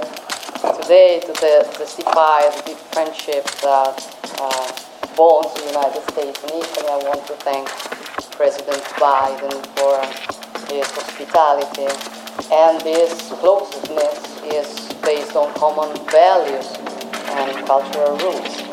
today 0.83 1.19
to 1.25 1.33
testify 1.33 2.41
the 2.55 2.61
deep 2.67 2.77
friendship 2.91 3.43
that 3.63 3.97
uh, 4.39 4.67
bonds 5.17 5.51
the 5.55 5.65
United 5.73 6.03
States 6.11 6.39
and 6.43 6.51
Italy. 6.51 6.89
I 6.89 6.97
want 7.09 7.25
to 7.25 7.33
thank 7.41 7.67
President 8.37 8.83
Biden 9.01 9.65
for 9.75 10.48
his 10.69 10.85
hospitality 10.91 11.87
and 12.51 12.79
this 12.81 13.31
closeness 13.39 14.41
is 14.45 14.93
based 15.03 15.35
on 15.35 15.53
common 15.53 15.89
values 16.07 16.77
and 17.37 17.65
cultural 17.65 18.17
roots. 18.17 18.69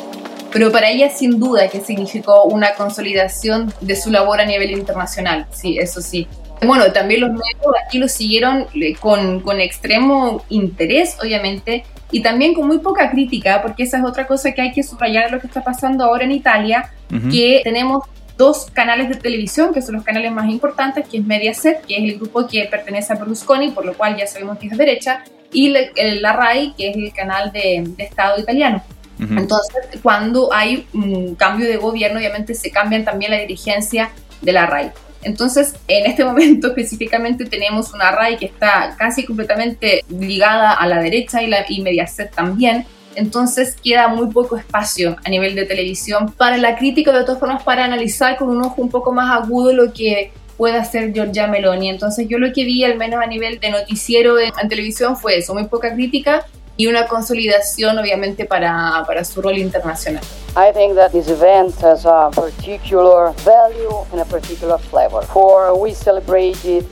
pero 0.51 0.71
para 0.71 0.89
ella 0.89 1.09
sin 1.09 1.39
duda 1.39 1.67
que 1.67 1.81
significó 1.81 2.45
una 2.45 2.73
consolidación 2.73 3.71
de 3.81 3.95
su 3.95 4.09
labor 4.09 4.41
a 4.41 4.45
nivel 4.45 4.71
internacional, 4.71 5.45
sí, 5.51 5.77
eso 5.77 6.01
sí. 6.01 6.27
Bueno, 6.65 6.91
también 6.91 7.21
los 7.21 7.29
medios 7.29 7.75
aquí 7.85 7.99
lo 7.99 8.07
siguieron 8.07 8.65
eh, 8.73 8.95
con, 8.95 9.41
con 9.41 9.59
extremo 9.59 10.43
interés, 10.49 11.15
obviamente, 11.21 11.83
y 12.11 12.21
también 12.21 12.55
con 12.55 12.65
muy 12.65 12.79
poca 12.79 13.11
crítica, 13.11 13.61
porque 13.61 13.83
esa 13.83 13.99
es 13.99 14.05
otra 14.05 14.25
cosa 14.25 14.51
que 14.53 14.61
hay 14.61 14.71
que 14.71 14.81
subrayar 14.81 15.31
lo 15.31 15.39
que 15.39 15.47
está 15.47 15.63
pasando 15.63 16.03
ahora 16.03 16.23
en 16.23 16.31
Italia, 16.31 16.91
que 17.31 17.61
tenemos 17.63 18.03
dos 18.37 18.67
canales 18.71 19.09
de 19.09 19.15
televisión, 19.15 19.73
que 19.73 19.81
son 19.81 19.95
los 19.95 20.03
canales 20.03 20.31
más 20.31 20.49
importantes, 20.49 21.07
que 21.07 21.17
es 21.17 21.25
Mediaset, 21.25 21.85
que 21.85 21.97
es 21.97 22.03
el 22.03 22.19
grupo 22.19 22.47
que 22.47 22.65
pertenece 22.69 23.13
a 23.13 23.15
Berlusconi, 23.15 23.71
por 23.71 23.85
lo 23.85 23.93
cual 23.95 24.15
ya 24.15 24.27
sabemos 24.27 24.57
que 24.59 24.67
es 24.67 24.71
de 24.71 24.77
derecha, 24.77 25.23
y 25.51 25.69
la, 25.69 26.33
RAI, 26.33 26.73
que 26.75 26.89
es 26.89 26.97
el 26.97 27.13
canal 27.13 27.51
de 27.51 27.93
Estado 27.97 28.39
italiano. 28.39 28.83
Entonces, 29.19 29.99
cuando 30.03 30.53
hay 30.53 30.87
un 30.93 31.35
cambio 31.35 31.67
de 31.67 31.77
gobierno, 31.77 32.19
obviamente 32.19 32.53
se 32.53 32.69
cambian 32.69 33.03
también 33.03 33.31
la 33.31 33.39
dirigencia 33.39 34.11
de 34.41 34.51
la 34.51 34.67
RAI. 34.67 34.91
Entonces, 35.23 35.75
en 35.87 36.05
este 36.05 36.23
momento 36.25 36.67
específicamente 36.67 37.45
tenemos 37.45 37.93
una 37.93 38.11
RAI 38.11 38.37
que 38.37 38.45
está 38.45 38.95
casi 38.97 39.25
completamente 39.25 40.03
ligada 40.09 40.73
a 40.73 40.87
la 40.87 40.99
derecha 40.99 41.41
y, 41.41 41.47
la, 41.47 41.65
y 41.67 41.81
Mediaset 41.81 42.33
también. 42.33 42.85
Entonces 43.17 43.75
queda 43.83 44.07
muy 44.07 44.27
poco 44.27 44.57
espacio 44.57 45.15
a 45.25 45.29
nivel 45.29 45.55
de 45.55 45.65
televisión 45.65 46.31
para 46.37 46.57
la 46.57 46.77
crítica, 46.77 47.11
de 47.11 47.23
todas 47.23 47.39
formas, 47.39 47.63
para 47.63 47.83
analizar 47.83 48.37
con 48.37 48.49
un 48.49 48.63
ojo 48.63 48.79
un 48.79 48.89
poco 48.89 49.11
más 49.11 49.41
agudo 49.41 49.73
lo 49.73 49.91
que 49.91 50.31
puede 50.55 50.77
hacer 50.77 51.11
Giorgia 51.13 51.47
Meloni. 51.47 51.89
Entonces 51.89 52.27
yo 52.29 52.37
lo 52.37 52.53
que 52.53 52.63
vi, 52.63 52.83
al 52.83 52.95
menos 52.95 53.19
a 53.23 53.25
nivel 53.25 53.59
de 53.59 53.71
noticiero 53.71 54.37
en 54.39 54.69
televisión, 54.69 55.17
fue 55.17 55.37
eso, 55.37 55.55
muy 55.55 55.65
poca 55.65 55.93
crítica 55.95 56.45
y 56.77 56.87
una 56.87 57.07
consolidación 57.07 57.97
obviamente 57.97 58.45
para, 58.45 59.03
para 59.05 59.25
su 59.25 59.41
rol 59.41 59.57
internacional. 59.57 60.23
I 60.55 60.71
think 60.71 60.95
that 60.95 61.11
this 61.11 61.27
event 61.27 61.75
has 61.81 62.05
a 62.05 62.31
particular 62.33 63.31
value 63.43 64.05
and 64.11 64.21
a 64.21 64.25
particular 64.25 64.77
flavor. 64.79 65.21
For 65.23 65.79
we 65.79 65.93
celebrate 65.93 66.63
it 66.65 66.87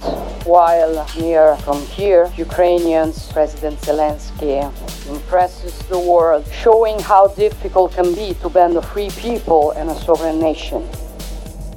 while 0.45 1.05
near 1.19 1.55
from 1.57 1.81
here, 1.87 2.29
Ukrainians, 2.37 3.31
President 3.33 3.79
Zelensky 3.81 4.61
impresses 5.09 5.77
the 5.89 5.97
world, 5.97 6.45
showing 6.51 6.99
how 6.99 7.27
difficult 7.27 7.93
can 7.93 8.13
be 8.13 8.35
to 8.41 8.49
band 8.49 8.77
a 8.77 8.81
free 8.81 9.09
people 9.17 9.71
and 9.71 9.89
a 9.89 9.95
sovereign 9.95 10.39
nation. 10.39 10.87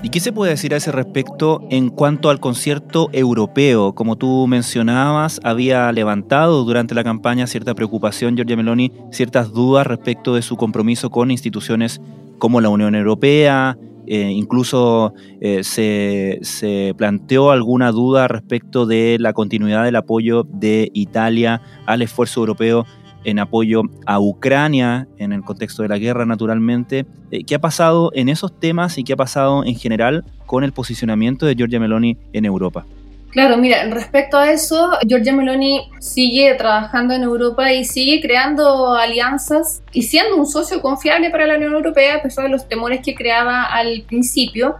¿Y 0.00 0.10
qué 0.10 0.20
se 0.20 0.32
puede 0.32 0.52
decir 0.52 0.74
a 0.74 0.76
ese 0.76 0.92
respecto 0.92 1.66
en 1.70 1.90
cuanto 1.90 2.30
al 2.30 2.38
concierto 2.38 3.08
europeo? 3.12 3.96
Como 3.96 4.14
tú 4.14 4.46
mencionabas, 4.46 5.40
había 5.42 5.90
levantado 5.90 6.62
durante 6.62 6.94
la 6.94 7.02
campaña 7.02 7.48
cierta 7.48 7.74
preocupación 7.74 8.36
Giorgia 8.36 8.56
Meloni, 8.56 8.92
ciertas 9.10 9.52
dudas 9.52 9.88
respecto 9.88 10.36
de 10.36 10.42
su 10.42 10.56
compromiso 10.56 11.10
con 11.10 11.32
instituciones 11.32 12.00
como 12.38 12.60
la 12.60 12.68
Unión 12.68 12.94
Europea, 12.94 13.76
eh, 14.06 14.30
incluso 14.30 15.12
eh, 15.40 15.64
se, 15.64 16.38
se, 16.42 16.94
planteó 16.96 17.50
alguna 17.50 17.90
duda 17.90 18.28
respecto 18.28 18.86
de 18.86 19.18
la 19.18 19.32
continuidad 19.32 19.84
del 19.84 19.96
apoyo 19.96 20.44
de 20.44 20.90
Italia 20.94 21.60
al 21.84 22.00
esfuerzo 22.00 22.40
europeo 22.40 22.86
en 23.24 23.38
apoyo 23.38 23.82
a 24.06 24.20
Ucrania 24.20 25.08
en 25.18 25.32
el 25.32 25.42
contexto 25.42 25.82
de 25.82 25.88
la 25.88 25.98
guerra, 25.98 26.26
naturalmente. 26.26 27.06
Eh, 27.30 27.44
¿Qué 27.44 27.54
ha 27.54 27.58
pasado 27.58 28.10
en 28.14 28.28
esos 28.28 28.58
temas 28.58 28.98
y 28.98 29.04
qué 29.04 29.14
ha 29.14 29.16
pasado 29.16 29.64
en 29.64 29.74
general 29.74 30.24
con 30.46 30.64
el 30.64 30.72
posicionamiento 30.72 31.46
de 31.46 31.54
Giorgia 31.54 31.80
Meloni 31.80 32.16
en 32.32 32.44
Europa? 32.44 32.86
Claro, 33.30 33.58
mira, 33.58 33.84
respecto 33.90 34.38
a 34.38 34.50
eso, 34.50 34.92
Giorgia 35.06 35.34
Meloni 35.34 35.90
sigue 36.00 36.54
trabajando 36.54 37.12
en 37.12 37.22
Europa 37.22 37.72
y 37.72 37.84
sigue 37.84 38.22
creando 38.22 38.94
alianzas 38.94 39.82
y 39.92 40.02
siendo 40.02 40.36
un 40.36 40.46
socio 40.46 40.80
confiable 40.80 41.28
para 41.28 41.46
la 41.46 41.56
Unión 41.56 41.74
Europea, 41.74 42.16
a 42.16 42.22
pesar 42.22 42.44
de 42.44 42.50
los 42.50 42.66
temores 42.68 43.00
que 43.04 43.14
creaba 43.14 43.64
al 43.64 44.02
principio 44.08 44.76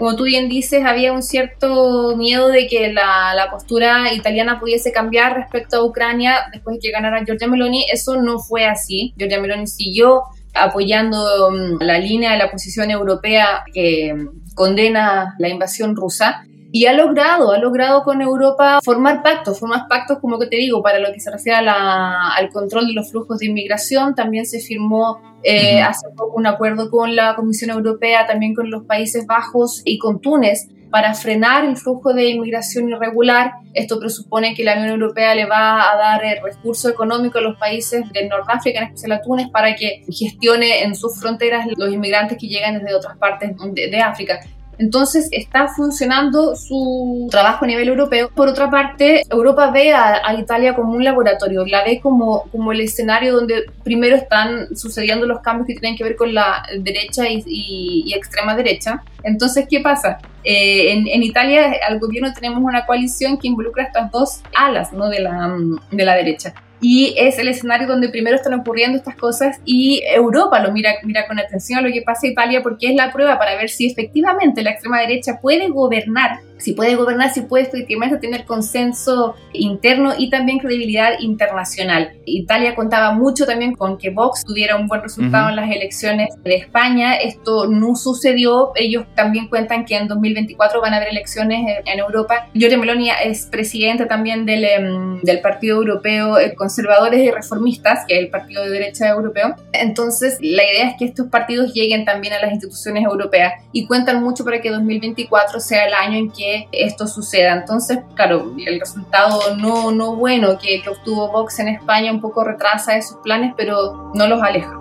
como 0.00 0.16
tú 0.16 0.24
bien 0.24 0.48
dices, 0.48 0.82
había 0.86 1.12
un 1.12 1.22
cierto 1.22 2.16
miedo 2.16 2.48
de 2.48 2.66
que 2.68 2.90
la, 2.90 3.48
postura 3.50 4.14
italiana 4.14 4.58
pudiese 4.58 4.92
cambiar 4.92 5.34
respecto 5.34 5.76
a 5.76 5.84
Ucrania 5.84 6.36
después 6.54 6.76
de 6.76 6.80
que 6.80 6.90
ganara 6.90 7.22
Giorgia 7.22 7.46
Meloni. 7.46 7.84
Eso 7.92 8.16
no 8.16 8.38
fue 8.38 8.64
así. 8.64 9.12
Giorgia 9.18 9.38
Meloni 9.38 9.66
siguió 9.66 10.22
apoyando 10.54 11.50
mm, 11.50 11.82
la 11.82 11.98
línea 11.98 12.32
de 12.32 12.38
la 12.38 12.50
posición 12.50 12.90
europea 12.90 13.62
que 13.74 14.14
condena 14.54 15.34
la 15.38 15.50
invasión 15.50 15.94
rusa 15.94 16.44
y 16.72 16.86
ha 16.86 16.92
logrado, 16.92 17.52
ha 17.52 17.58
logrado 17.58 18.02
con 18.02 18.22
Europa 18.22 18.80
formar 18.84 19.22
pactos, 19.22 19.58
formar 19.58 19.88
pactos, 19.88 20.18
como 20.20 20.38
que 20.38 20.46
te 20.46 20.56
digo, 20.56 20.82
para 20.82 20.98
lo 20.98 21.12
que 21.12 21.20
se 21.20 21.30
refiere 21.30 21.58
al 21.58 22.48
control 22.50 22.86
de 22.86 22.94
los 22.94 23.10
flujos 23.10 23.38
de 23.38 23.46
inmigración. 23.46 24.14
También 24.14 24.46
se 24.46 24.60
firmó 24.60 25.20
eh, 25.42 25.82
hace 25.82 26.08
poco 26.16 26.36
un 26.36 26.46
acuerdo 26.46 26.90
con 26.90 27.16
la 27.16 27.34
Comisión 27.34 27.70
Europea, 27.70 28.26
también 28.26 28.54
con 28.54 28.70
los 28.70 28.84
Países 28.84 29.26
Bajos 29.26 29.82
y 29.84 29.98
con 29.98 30.20
Túnez 30.20 30.68
para 30.90 31.14
frenar 31.14 31.64
el 31.64 31.76
flujo 31.76 32.12
de 32.12 32.30
inmigración 32.30 32.88
irregular. 32.88 33.52
Esto 33.74 33.98
presupone 33.98 34.54
que 34.54 34.64
la 34.64 34.74
Unión 34.74 34.90
Europea 34.90 35.34
le 35.34 35.46
va 35.46 35.90
a 35.90 35.96
dar 35.96 36.24
el 36.24 36.42
recurso 36.42 36.88
económico 36.88 37.38
a 37.38 37.42
los 37.42 37.56
países 37.58 38.10
de 38.12 38.28
Norteáfrica, 38.28 38.80
en 38.80 38.86
especial 38.86 39.12
a 39.12 39.22
Túnez, 39.22 39.48
para 39.50 39.74
que 39.76 40.04
gestione 40.08 40.82
en 40.82 40.94
sus 40.94 41.18
fronteras 41.20 41.66
los 41.76 41.92
inmigrantes 41.92 42.36
que 42.38 42.48
llegan 42.48 42.78
desde 42.78 42.94
otras 42.94 43.16
partes 43.18 43.52
de 43.72 44.00
África. 44.00 44.40
Entonces 44.80 45.28
está 45.30 45.68
funcionando 45.68 46.56
su 46.56 47.28
trabajo 47.30 47.66
a 47.66 47.68
nivel 47.68 47.88
europeo. 47.88 48.30
Por 48.34 48.48
otra 48.48 48.70
parte, 48.70 49.24
Europa 49.28 49.70
ve 49.70 49.92
a, 49.92 50.34
Italia 50.38 50.74
como 50.74 50.94
un 50.94 51.04
laboratorio, 51.04 51.66
la 51.66 51.84
ve 51.84 52.00
como, 52.00 52.44
como 52.50 52.72
el 52.72 52.80
escenario 52.80 53.34
donde 53.34 53.66
primero 53.84 54.16
están 54.16 54.74
sucediendo 54.74 55.26
los 55.26 55.40
cambios 55.40 55.66
que 55.66 55.74
tienen 55.74 55.98
que 55.98 56.04
ver 56.04 56.16
con 56.16 56.32
la 56.32 56.62
derecha 56.78 57.24
y, 57.28 58.10
extrema 58.16 58.56
derecha. 58.56 59.02
Entonces, 59.22 59.66
¿qué 59.68 59.80
pasa? 59.80 60.18
Eh, 60.44 60.92
en, 60.92 61.22
Italia, 61.22 61.74
al 61.86 61.98
gobierno 61.98 62.32
tenemos 62.32 62.62
una 62.62 62.86
coalición 62.86 63.36
que 63.36 63.48
involucra 63.48 63.84
estas 63.84 64.10
dos 64.10 64.40
alas 64.56 64.94
¿no? 64.94 65.10
de, 65.10 65.20
la, 65.20 65.58
de 65.90 66.04
la 66.06 66.14
derecha 66.14 66.54
y 66.80 67.14
es 67.16 67.38
el 67.38 67.48
escenario 67.48 67.86
donde 67.86 68.08
primero 68.08 68.36
están 68.36 68.54
ocurriendo 68.54 68.96
estas 68.96 69.16
cosas 69.16 69.60
y 69.64 70.02
Europa 70.06 70.60
lo 70.60 70.72
mira, 70.72 70.92
mira 71.04 71.26
con 71.26 71.38
atención 71.38 71.80
a 71.80 71.82
lo 71.82 71.92
que 71.92 72.02
pasa 72.02 72.26
en 72.26 72.32
Italia 72.32 72.62
porque 72.62 72.88
es 72.88 72.94
la 72.94 73.12
prueba 73.12 73.38
para 73.38 73.56
ver 73.56 73.68
si 73.68 73.90
efectivamente 73.90 74.62
la 74.62 74.70
extrema 74.70 75.00
derecha 75.00 75.38
puede 75.40 75.68
gobernar 75.68 76.40
si 76.60 76.72
puede 76.72 76.94
gobernar, 76.94 77.32
si 77.32 77.42
puede 77.42 77.64
efectivamente 77.64 78.18
tener 78.18 78.44
consenso 78.44 79.34
interno 79.52 80.12
y 80.16 80.30
también 80.30 80.58
credibilidad 80.58 81.12
internacional. 81.20 82.12
Italia 82.24 82.74
contaba 82.74 83.12
mucho 83.12 83.46
también 83.46 83.74
con 83.74 83.98
que 83.98 84.10
Vox 84.10 84.44
tuviera 84.44 84.76
un 84.76 84.86
buen 84.86 85.02
resultado 85.02 85.48
en 85.48 85.56
las 85.56 85.70
elecciones 85.70 86.28
de 86.42 86.56
España. 86.56 87.16
Esto 87.16 87.66
no 87.66 87.96
sucedió. 87.96 88.72
Ellos 88.74 89.04
también 89.14 89.48
cuentan 89.48 89.84
que 89.84 89.96
en 89.96 90.08
2024 90.08 90.80
van 90.80 90.94
a 90.94 90.96
haber 90.96 91.08
elecciones 91.08 91.66
en 91.84 91.98
Europa. 91.98 92.48
Giorgia 92.54 92.78
Meloni 92.78 93.10
es 93.24 93.46
presidente 93.46 94.06
también 94.06 94.46
del, 94.46 94.64
em, 94.64 95.20
del 95.22 95.40
Partido 95.40 95.78
Europeo 95.78 96.38
eh, 96.38 96.54
Conservadores 96.54 97.20
y 97.20 97.30
Reformistas, 97.30 98.04
que 98.06 98.14
es 98.14 98.20
el 98.20 98.30
partido 98.30 98.62
de 98.64 98.70
derecha 98.70 99.08
europeo. 99.08 99.54
Entonces, 99.72 100.38
la 100.40 100.62
idea 100.64 100.88
es 100.88 100.96
que 100.98 101.04
estos 101.06 101.28
partidos 101.28 101.72
lleguen 101.72 102.04
también 102.04 102.34
a 102.34 102.40
las 102.40 102.52
instituciones 102.52 103.04
europeas 103.04 103.54
y 103.72 103.86
cuentan 103.86 104.22
mucho 104.22 104.44
para 104.44 104.60
que 104.60 104.70
2024 104.70 105.60
sea 105.60 105.86
el 105.86 105.94
año 105.94 106.18
en 106.18 106.30
que 106.70 106.84
esto 106.84 107.06
suceda. 107.06 107.54
Entonces, 107.54 107.98
claro, 108.14 108.52
el 108.56 108.80
resultado 108.80 109.56
no, 109.56 109.90
no 109.90 110.16
bueno 110.16 110.58
que, 110.58 110.82
que 110.82 110.90
obtuvo 110.90 111.30
Vox 111.30 111.58
en 111.58 111.68
España 111.68 112.12
un 112.12 112.20
poco 112.20 112.44
retrasa 112.44 112.96
esos 112.96 113.18
planes, 113.22 113.54
pero 113.56 114.10
no 114.14 114.26
los 114.26 114.42
aleja. 114.42 114.76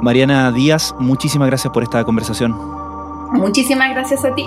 Mariana 0.00 0.52
Díaz, 0.52 0.94
muchísimas 0.98 1.48
gracias 1.48 1.72
por 1.72 1.82
esta 1.82 2.04
conversación. 2.04 2.54
Muchísimas 3.32 3.90
gracias 3.90 4.24
a 4.24 4.34
ti. 4.34 4.46